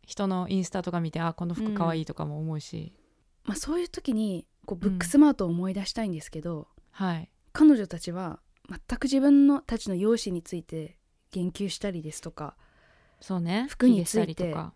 [0.05, 2.93] 人のインスタとか見てあこの服かわいいとかも思うし、
[3.43, 7.29] まあ、そういう時にこうブックスマートを思い出したいんですけど、はい。
[7.51, 8.39] 彼女たちは
[8.69, 10.97] 全く自分のたちの容姿について
[11.31, 12.55] 言及したりですとか
[13.19, 13.65] そうね。
[13.67, 14.73] 服について髭したりとか、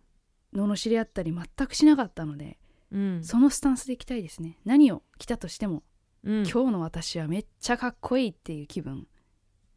[0.54, 2.60] 罵り合ったり全くしなかったので、
[2.92, 3.24] うん。
[3.24, 4.58] そのスタンスでいきたいですね。
[4.66, 5.84] 何を着たとしても、
[6.26, 9.08] うん、今日の私はめっちゃかっこいいっていう気分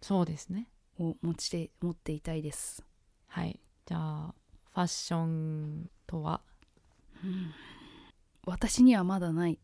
[0.03, 0.69] そうですね。
[0.99, 2.85] を持ちて持っていたいです、
[3.29, 3.61] はい。
[3.87, 4.35] じゃあ
[4.75, 6.41] ファッションとは？
[7.25, 7.53] うん。
[8.45, 9.61] 私にはまだない。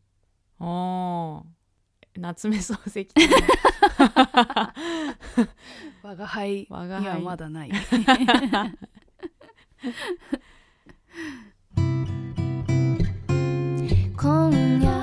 [0.61, 1.43] おー。
[2.17, 3.09] 夏目漱石。
[6.03, 7.73] 我が輩には輩まだない。
[14.17, 14.97] 今夜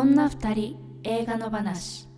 [0.00, 2.08] 女二人映画の話。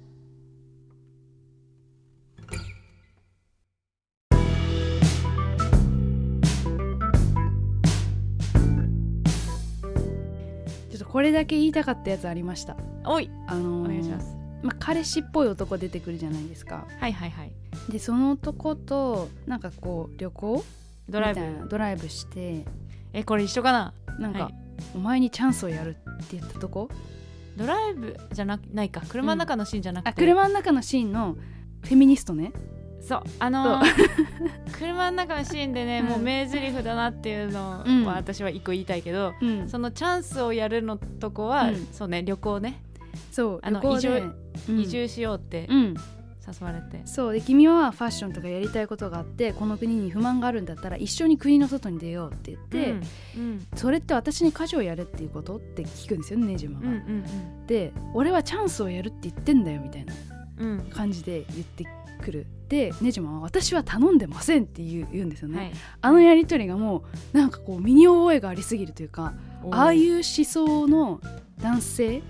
[10.90, 12.76] ちょっとこれだけ言いたかったやつありました。
[13.04, 13.28] おい。
[13.48, 14.36] あのーお願いします。
[14.62, 16.86] まあ、彼氏っぽい男出てくるじゃないですか。
[17.00, 17.52] はいはいはい。
[17.90, 20.64] でその男となんかこう旅行？
[21.08, 21.40] ドライブ。
[21.40, 22.64] みたいなドライブして。
[23.12, 23.92] えこれ一緒かな？
[24.20, 24.54] なんか、はい。
[24.94, 26.88] お前にチャンスをやるって言ったとこ？
[27.56, 31.36] ドライブじゃなないか車の中のシーンじゃなくて、あ車の中のシーンの
[31.82, 32.52] フェミニストね。
[33.00, 33.22] そう。
[33.40, 33.84] あのー
[34.78, 36.06] 車の中のシーンでね、うん。
[36.06, 38.04] もう名台詞だなっていうのうん。
[38.04, 39.68] は私は一個言いたいけど、うん。
[39.68, 41.86] そのチャンスをやるのとこは、うん。
[41.92, 42.82] そうね旅行ね、
[43.30, 43.82] そうあの
[44.68, 45.94] 移住しようってうん
[46.60, 47.32] 誘われて、そう。
[47.32, 53.02] で君はファッションとかやりたいことがあってこの国に不満があるんだったら一緒に国の外に出ようって言って、うん
[53.36, 53.66] うん。
[53.74, 56.88] それって私に家事をやれっていうことって聞くんですよねネジマが。
[56.88, 57.24] うんうん
[57.66, 60.14] で俺はチャンスをやるって言ってんだよみたいな
[60.58, 60.68] うん。
[60.70, 61.86] うん感じで言って
[62.22, 62.46] くる。
[62.68, 65.72] でネジマは私は頼んでませんって言う言うんですよね、はい。
[66.00, 69.34] あのやり取りがもうなんかこう身に覚えがありすぎるというか
[69.70, 71.20] ああいう思想の
[71.58, 72.22] 男性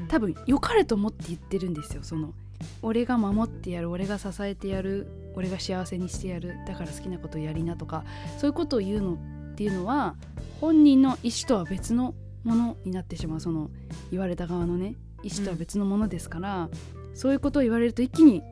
[0.00, 0.08] うん。
[0.08, 2.34] 多分良かれと思って言ってるんですよその
[2.82, 8.04] 俺が守ってやる俺が支えてやる俺が幸せにしてやるだから好きなことやりなとか
[8.38, 10.16] そういうことを言うのっていうのは
[10.60, 13.40] 本人の意思とは別のものになってしまう。
[13.40, 13.70] その
[14.10, 16.68] 言われた側のね意思とは別のものですから、
[17.14, 18.42] そういうことを言われると一気に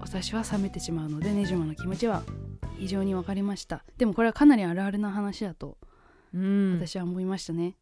[0.00, 2.22] 私は冷めてしまうのでネジマの気持ちは
[2.76, 3.84] 非常に分かりました。
[3.98, 5.78] でもこれはかなりあるあるな話だと
[6.34, 6.78] うん。
[6.78, 7.76] 私は思いましたね、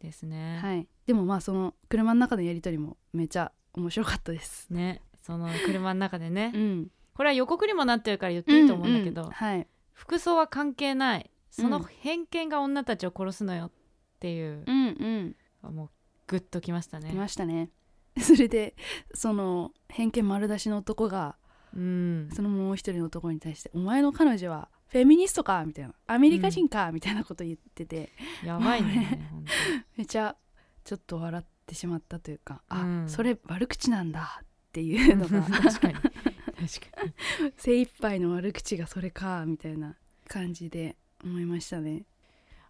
[0.00, 0.86] ですね、はい。
[1.06, 4.68] でもまあその車の中のやり取りもめちゃ面白かったです。
[4.70, 6.52] ねその車の中でね。
[6.54, 11.30] うん、これは予告にもなってるから言っていいと思うんだけど、ううんはい、服装は関係ない。
[11.50, 13.70] そのうん偏見が女たちを殺すのよっ
[14.20, 14.64] ていう。
[14.66, 15.74] う、んうん。
[15.74, 15.90] もう
[16.26, 17.12] グッときましたいね。
[17.12, 17.70] ましたね。
[18.20, 18.74] それで
[19.14, 21.36] その偏見丸出しの男が
[21.74, 28.10] うん、そのもう一人の男に対して「お前の彼女はフェミニストか?」みたいな「アメリカ人か?」みたいなこと言ってて。
[28.44, 29.44] やばいね 本
[29.96, 30.36] めちゃ
[30.84, 33.08] ちょっと笑ってしまったというか、あうん。
[33.08, 35.42] それ悪口なんだっていうのが。
[35.42, 35.94] 確かに。
[35.94, 36.10] 確か
[37.04, 37.52] に。
[37.56, 39.96] 精一杯の悪口がそれかみたいな
[40.28, 42.02] 感じで思いましたね。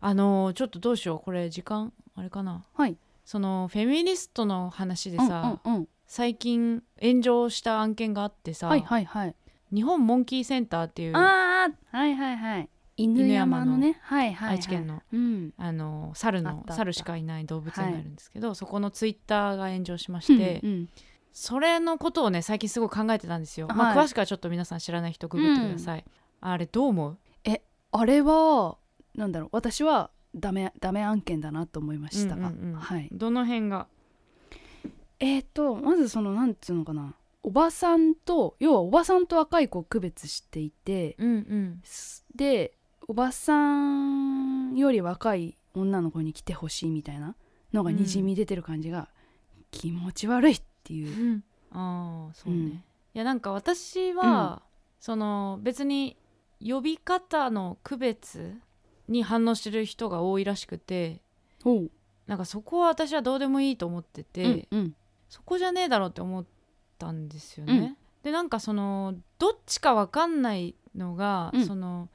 [0.00, 1.20] あのーちょっとどうしよう。
[1.20, 2.64] これ時間あれかな？
[2.74, 2.96] はい。
[3.24, 9.34] そのフェミニストの話でさ、うんうんうん、最近炎上した案件があってさ、はいはいはい。
[9.72, 12.68] 日本モンキーセンターっていうああはいはいはい。
[12.96, 13.98] 犬山のね。
[14.02, 15.52] はいはい、はい、愛知県のうん。
[15.58, 20.88] あの猿の猿しかいない動物園がいるんですけど、そこのツイッターが炎上しまして、うんうん
[21.32, 26.04] それのことをね最近すごい考えてたんですよ、まあ、はい詳しくはちょっと皆さん知らない人ググってください、
[26.40, 27.18] あれどう思う？
[27.92, 28.76] あれは
[29.16, 32.78] なんだろう私はダメダメ案件だなと思いましたが、うんうんうん。
[32.78, 33.08] はい。
[33.10, 33.88] どの辺が？
[35.18, 37.14] えー、とまずそのなんていうのかな。
[37.42, 41.80] おばさんと要はおばさんと若い子を区別していてうんうん。
[41.82, 42.74] すで
[43.08, 47.34] おばさんより若い女の子に来てほしいみたいな
[47.72, 49.08] のがにじみ出てる感じが
[49.72, 52.68] 気持ち悪いっていう、ああそうね、うん。
[52.68, 52.82] い
[53.14, 54.62] やなんか私は、
[54.98, 56.16] その別に
[56.60, 58.54] 呼び方の区別
[59.08, 61.22] に反応してる人が多いらしくて
[62.26, 64.94] なんかそこは私はどうでもいいと思ってて、うんうん。
[65.28, 66.44] そこじゃねえだろうって思っ
[66.98, 67.96] たんですよね。
[68.24, 71.66] でなんかそのどっちかわかんないのが、うん。
[71.66, 72.08] その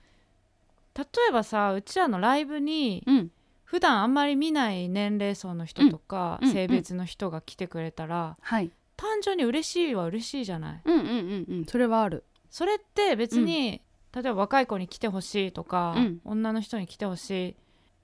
[0.97, 3.32] 例えばさうちらのライブにうん
[3.66, 8.72] 普段あんまり見ない年齢層の人とか、性別の人が来てくれたら、はい。
[8.95, 10.82] 単純に嬉しいは嬉しいじゃない？
[10.86, 11.66] うんうんうんうん。
[11.66, 12.24] それはある。
[12.49, 13.82] それって別に、
[14.13, 16.20] 例えば若い子に来てほしいとか、うん。
[16.24, 17.55] 女の人に来てほしいっ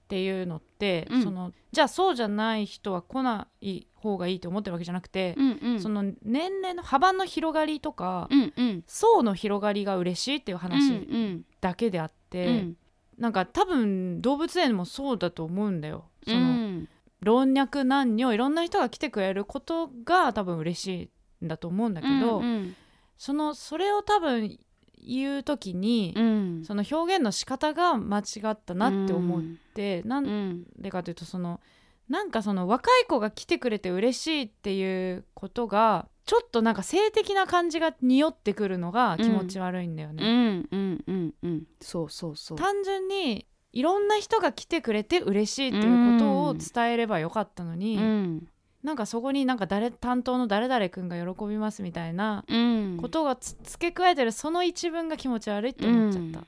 [0.08, 1.22] ていうのって、うん。
[1.22, 5.80] そのじゃあそうじゃない人は来ない方がいいと思ってるわけじゃなくて、うんうん。
[5.80, 8.84] その年齢の幅の広がりとか、うんうん。
[8.86, 11.44] 層の広がりが嬉しいっていううん話うん。
[11.62, 12.76] だけであって、うん
[13.22, 16.06] なんか多分動物園もそうだと思うんだよ。
[16.26, 16.88] そのうん。
[17.20, 21.10] 老若男女いろんな人が来てくれることが多分嬉し
[21.40, 22.74] いんだと思うんだけど、うん
[23.16, 24.58] そのそれを多分
[25.06, 26.64] 言う時に、うん。
[26.64, 29.58] その表現の仕方が間違ったなって思っうん。
[29.74, 30.26] て、なうん。
[30.26, 31.60] んでかというとその
[32.08, 40.24] なんかその若い子が来てくれて嬉しいっていうことがちょっとなんか性的な感じが匂ってくるのが気持ち悪いんだようね。
[40.58, 41.66] んうんうんうん。
[41.80, 42.58] そうそうそう。
[42.58, 48.48] 単純にいろんな人が来てくれて嬉しいっていうことを伝えればよかったのに、うん。
[48.82, 52.98] なんかそこになんか誰担当の誰々君が喜びますみたいなうん。
[53.00, 56.46] ことがつ付け加えてるその一文が気持ち悪いって思っちゃった、うん。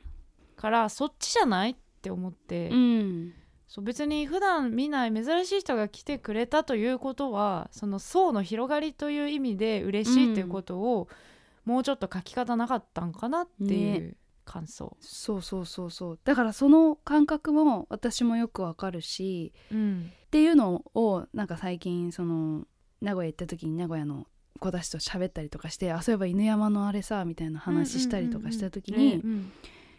[0.57, 3.33] からそっちじゃないって思って、うん
[3.75, 11.09] そう別に普段見ない珍しい人が来てくれたということはその層の広がりという意味で嬉しいっていうことを、
[11.65, 14.97] もうちょっと書き方なかったんかなっていう感想。
[15.01, 16.19] そうそうそうそう。
[16.23, 20.13] だからその感覚も私もよくわかるしうん。
[20.27, 22.69] っていうのをなんか最近その
[23.01, 24.29] 名古屋行った時に名古屋の
[24.61, 29.53] 子たちと喋ったりとかしてあそういえば犬山のあれさみたいな話したりとかした時に、うん。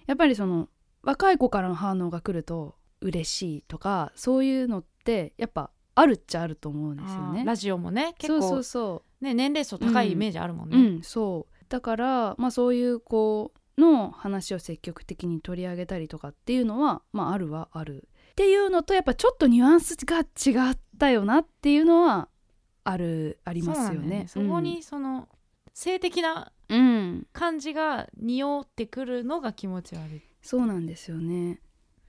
[0.07, 0.69] やっぱりその
[1.03, 7.43] 若い子からの反応が来ると嬉しいとかそういうのってやっぱあるっちゃあると思うんですよね。
[7.45, 10.77] ラジオもね結構そうそうそね、年齢層高いイメージあるもんう、ね。
[10.77, 22.29] うん、そうだからまあそういう子の話を積極的に取り上げたりとかっていうのはまああるはあるっていうのとやっぱちょっとニュアンスが違ったよなっていうのは
[22.83, 24.25] あるありますよね。
[24.27, 25.27] そこにその
[25.73, 30.21] 性的なうん、うん感じが匂ってくるのが気持ち悪い。
[30.41, 31.59] そうなんですよね。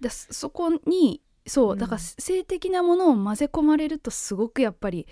[0.01, 1.79] だそそこにそううん。
[1.79, 5.07] だから性的なものを混ぜ込まれるとすごくやっぱり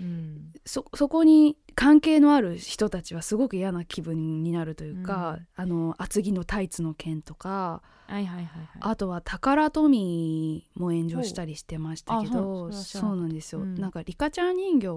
[0.00, 0.52] うん。
[0.64, 8.46] そそこに関係のある人たちはすごく嫌な気分になるというか、あの厚着のタイツの件とかはいはいはいはい。
[8.80, 13.76] あとはタカラトミーも炎上したりしてましたけどあそうなんですよ、うん。
[13.76, 14.88] なんかリカちゃん人形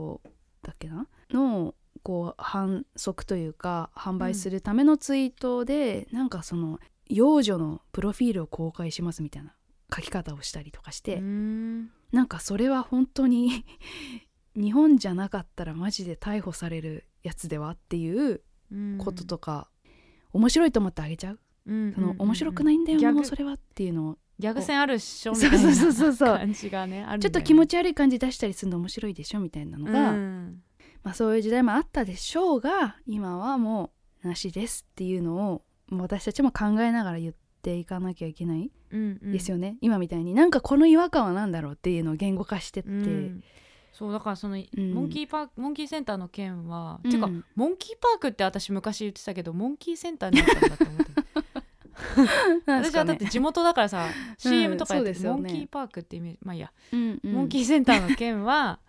[0.64, 1.08] だっけな？
[1.30, 6.80] のこう反則というか販売するためのツイートで、なんかその
[7.12, 9.54] 幼女のプロフィールを公開しますみたいな
[9.94, 11.90] 書き方をしたりとかして、うん。
[12.12, 13.66] なんかそれは本当に
[14.56, 18.42] 日本じゃなかったらマジで逮捕されるやつではっていう
[18.72, 18.98] うん。
[18.98, 19.70] こととか、
[20.32, 21.94] 面白いと思ってあげちゃう、うん。
[21.94, 24.18] その面白くないんだよ、逆もうそれはっていうのを。
[24.40, 30.64] ギャグ戦あるっしょみたいな感じがねちょっと気持ち悪い感じ出したりするの面白いでしょみたいなのが、うん。
[31.04, 33.92] まあ、そういう時代もあったでしょうが今はも
[34.24, 39.32] うなしですっていうのを私たちも考えながら言っていかなきゃいけないうんうん。
[39.32, 40.34] ですよね、今みたいに。
[40.34, 43.44] なんかこの違和感は何だろうっていうのを言語化してって、うん。
[43.92, 44.94] そうだからその、ん。
[44.94, 47.12] モンキーパークモンキーセンターの件は、うん。
[47.12, 51.12] ていうかモンキーパークって私昔言ってたけどモンキーセンターになったんだと思って。
[52.66, 55.42] 私はだって地元だからさ、CM とかやってうですよね。
[55.42, 57.34] モンキーパークってイメージまあいいや、うんうん。
[57.34, 58.80] モンキーセンターの件は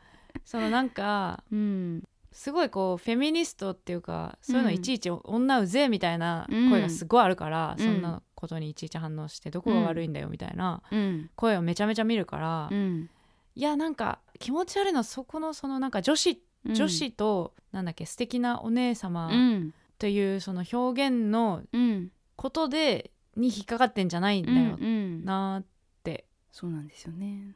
[0.44, 6.70] そのなんかうんすごいこうフェミニストっていうかそういうのいちいち女うぜえみたいなうん。
[6.70, 7.84] 声がすごいあるから、うん。
[7.84, 11.30] そんなことにいちいち反応してどこが悪いんだよみたいなうん。
[11.36, 13.10] 声をめちゃめちゃ見るから、うん。
[13.54, 19.74] いやなんか気持ち悪いのはそこのそのなんか女子女子と、なんだっけ素敵なお姉様うん。
[19.98, 22.10] というその表現のうん。
[22.36, 24.76] ことでに引っかかってんじゃないんだよ
[25.24, 25.64] なっ
[26.02, 27.54] て、そうなんですよね。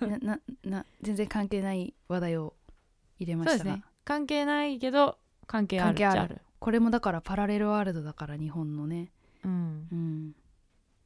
[0.00, 2.54] な なな全然関係ない話題を
[3.18, 3.52] 入れました。
[3.52, 3.84] が、そうですね。
[4.04, 5.98] 関係ないけど関係あるある。
[5.98, 6.40] 関係ある。
[6.58, 9.12] これもだからパラレルワールドだから日本のね。
[9.44, 10.32] うん、うん。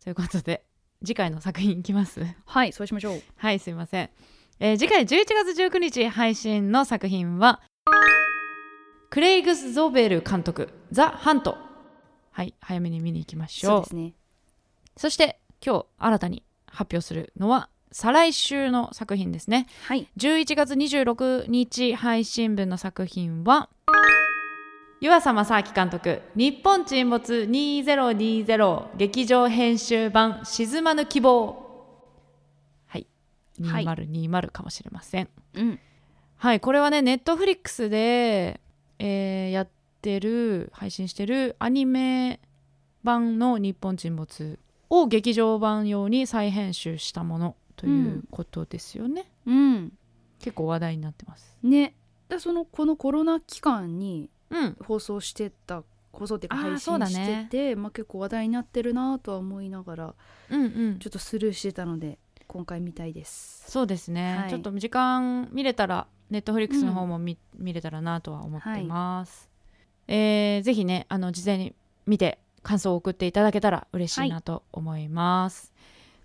[0.02, 0.64] ということで
[1.04, 2.24] 次回の作品いきます？
[2.46, 3.22] はいそうしましょう。
[3.36, 4.10] はいすいません、
[4.58, 7.60] えー次回11月19日配信の作品は
[9.10, 11.58] クレイグス・ゾベル監督「ザ・ハント」
[12.32, 13.70] はい早めに見に行きましょう。
[13.70, 14.14] そうですね。
[14.96, 19.66] そして今日新たに発表するのは再来週の作品ですね。
[19.86, 20.06] はい。
[20.16, 23.68] 11月26日配信分の作品は
[25.00, 31.66] 湯浅正明監督「日本沈没2020劇場編集版沈まぬ希望」
[32.86, 33.06] はい。
[33.62, 33.84] はい。
[33.84, 35.28] 2020かもしれません。
[35.54, 35.80] うん。
[36.36, 38.60] はい、これはねネットフリックスで、
[38.98, 39.68] えーやっ
[40.00, 42.40] てる配信してるアニメ
[43.02, 49.92] 版の「日本沈没」を劇場版用に再編集したものということですよね、うん。
[50.38, 51.56] 結構話題になってます。
[51.62, 51.94] ね。
[52.28, 54.76] でそのこのコロナ期間にうん。
[54.84, 57.48] 放送してた放送っていうか配そうだ信ね。
[57.50, 60.14] してて、まあ、結構話題になってるなとは思いながら
[60.50, 60.98] うんうん。
[60.98, 63.70] ちょっとスルーしてたので今回見たいです。
[63.70, 64.50] そうですね、はい。
[64.50, 69.50] ちょっと時間見れたらネットフリックスの方も見,、見れたらなとは思ってます、
[70.06, 71.74] えーぜひねあの事前に
[72.06, 75.72] 見て感想を送っていただけたら嬉しいなと思います、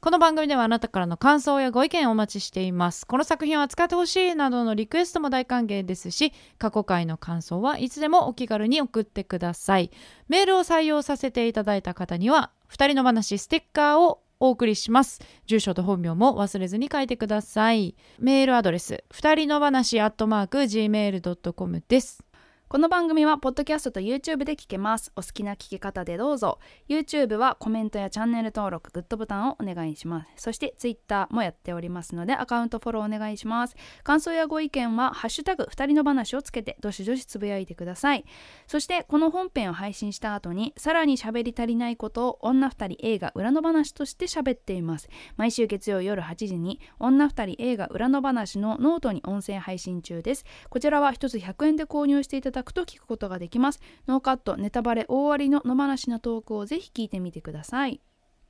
[0.06, 3.08] この番組ではあなたからの感想やご意見をお待ちしています。
[3.08, 9.90] この作品を扱ってほしいなどのリクエストも大歓迎ですし過去回の感想はいつでもお気軽に送ってください。
[10.28, 15.22] メールを採用させていただいた方には2人の話ステッカーをお送りします。
[15.48, 17.96] 住所と本名も忘れずに書いてください。
[18.20, 22.24] メールアドレス二人の話アットマーク gmail.com です。
[22.68, 25.12] この番組はポッドキャストと YouTube で聞けます。
[25.16, 26.58] お好きな聞き方でどうぞ。
[26.90, 30.30] YouTube はコメントやチャンネル登録グッドボタンをお願いします。
[30.38, 33.76] そして Twitter もやっておりますのでアカウントフォローお願いします。
[34.04, 38.26] 感想やご意見はハッシュタグ二人の話をつけてどしどしつぶやいてください。
[38.66, 45.08] そしてこの本編を配信した後にさらに喋り足りないことを女二人映画裏の話として喋っています。
[45.38, 50.46] 毎週月曜夜8時に女二人映画裏の話のノートに音声配信中です。
[50.72, 53.80] こちらは一つ100円で購入していただくと聞くことができます。
[54.08, 58.02] ノーカットネタバレ大ありの野放しなトークをぜひ聞いてみてください。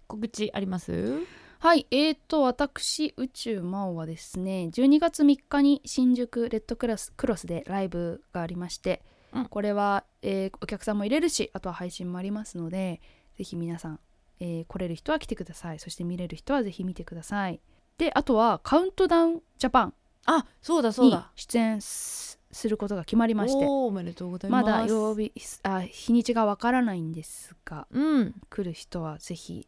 [0.08, 1.20] 告知あります？
[1.60, 1.88] はい。
[1.90, 9.02] えーと私宇宙魔王はですね12月3日に新宿レッドクラスクロスでライブがありまして、
[9.34, 9.46] うん。
[9.46, 13.02] これは、えーお客さんも入れるしあとは配信もありますので
[13.38, 14.00] ぜひ皆さん、
[14.40, 15.80] えー来れる人は来てください。
[15.80, 17.60] そして見れる人はぜひ見てください。
[17.98, 19.94] であとはカウントダウンジャパン
[20.26, 21.80] あそうだそうにだ出演
[22.56, 23.66] すすることが決まりまして。
[23.68, 25.32] おめでとうございまますだ曜日
[25.64, 29.68] あ日にちがわからないんですがうん、来る人はぜひ、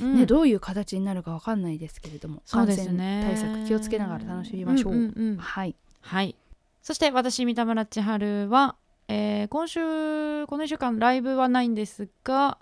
[0.00, 0.14] うん。
[0.16, 3.22] ねどういう形になるかわかんないですけれどもそう感染ですね。
[3.24, 4.94] 対策気をつけながら楽しみましょう。
[4.94, 5.36] んんうん。
[5.36, 6.34] はい、はい。
[6.82, 8.76] そして私三田村千春は、
[9.08, 12.58] えー今週この1週間ライブはないんですが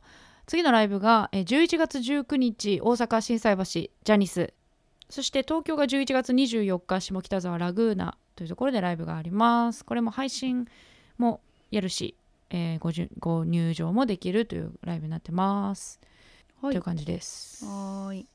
[0.47, 4.53] 次のライブが、えー11月19日大阪心斎橋ジャニス。
[5.09, 9.85] そして東京が11月24日下北沢ラグーナというところでライブがあります。
[9.85, 10.67] これも配信
[11.19, 12.17] もやるし、
[12.51, 16.01] えーごじゅご入場もできるというライブになってます、
[16.61, 16.73] はい。
[16.73, 17.65] という感じです。
[17.65, 18.27] はーい。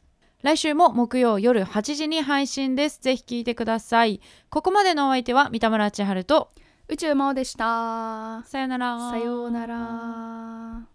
[0.41, 2.99] 来週も木曜夜8時に配信です。
[3.01, 4.21] ぜひ聞いてください。
[4.49, 6.51] ここまでのお相手は三田村千春と
[6.87, 8.41] 宇宙魔王でした。
[8.45, 9.11] さよなら。
[9.11, 10.88] さようなら。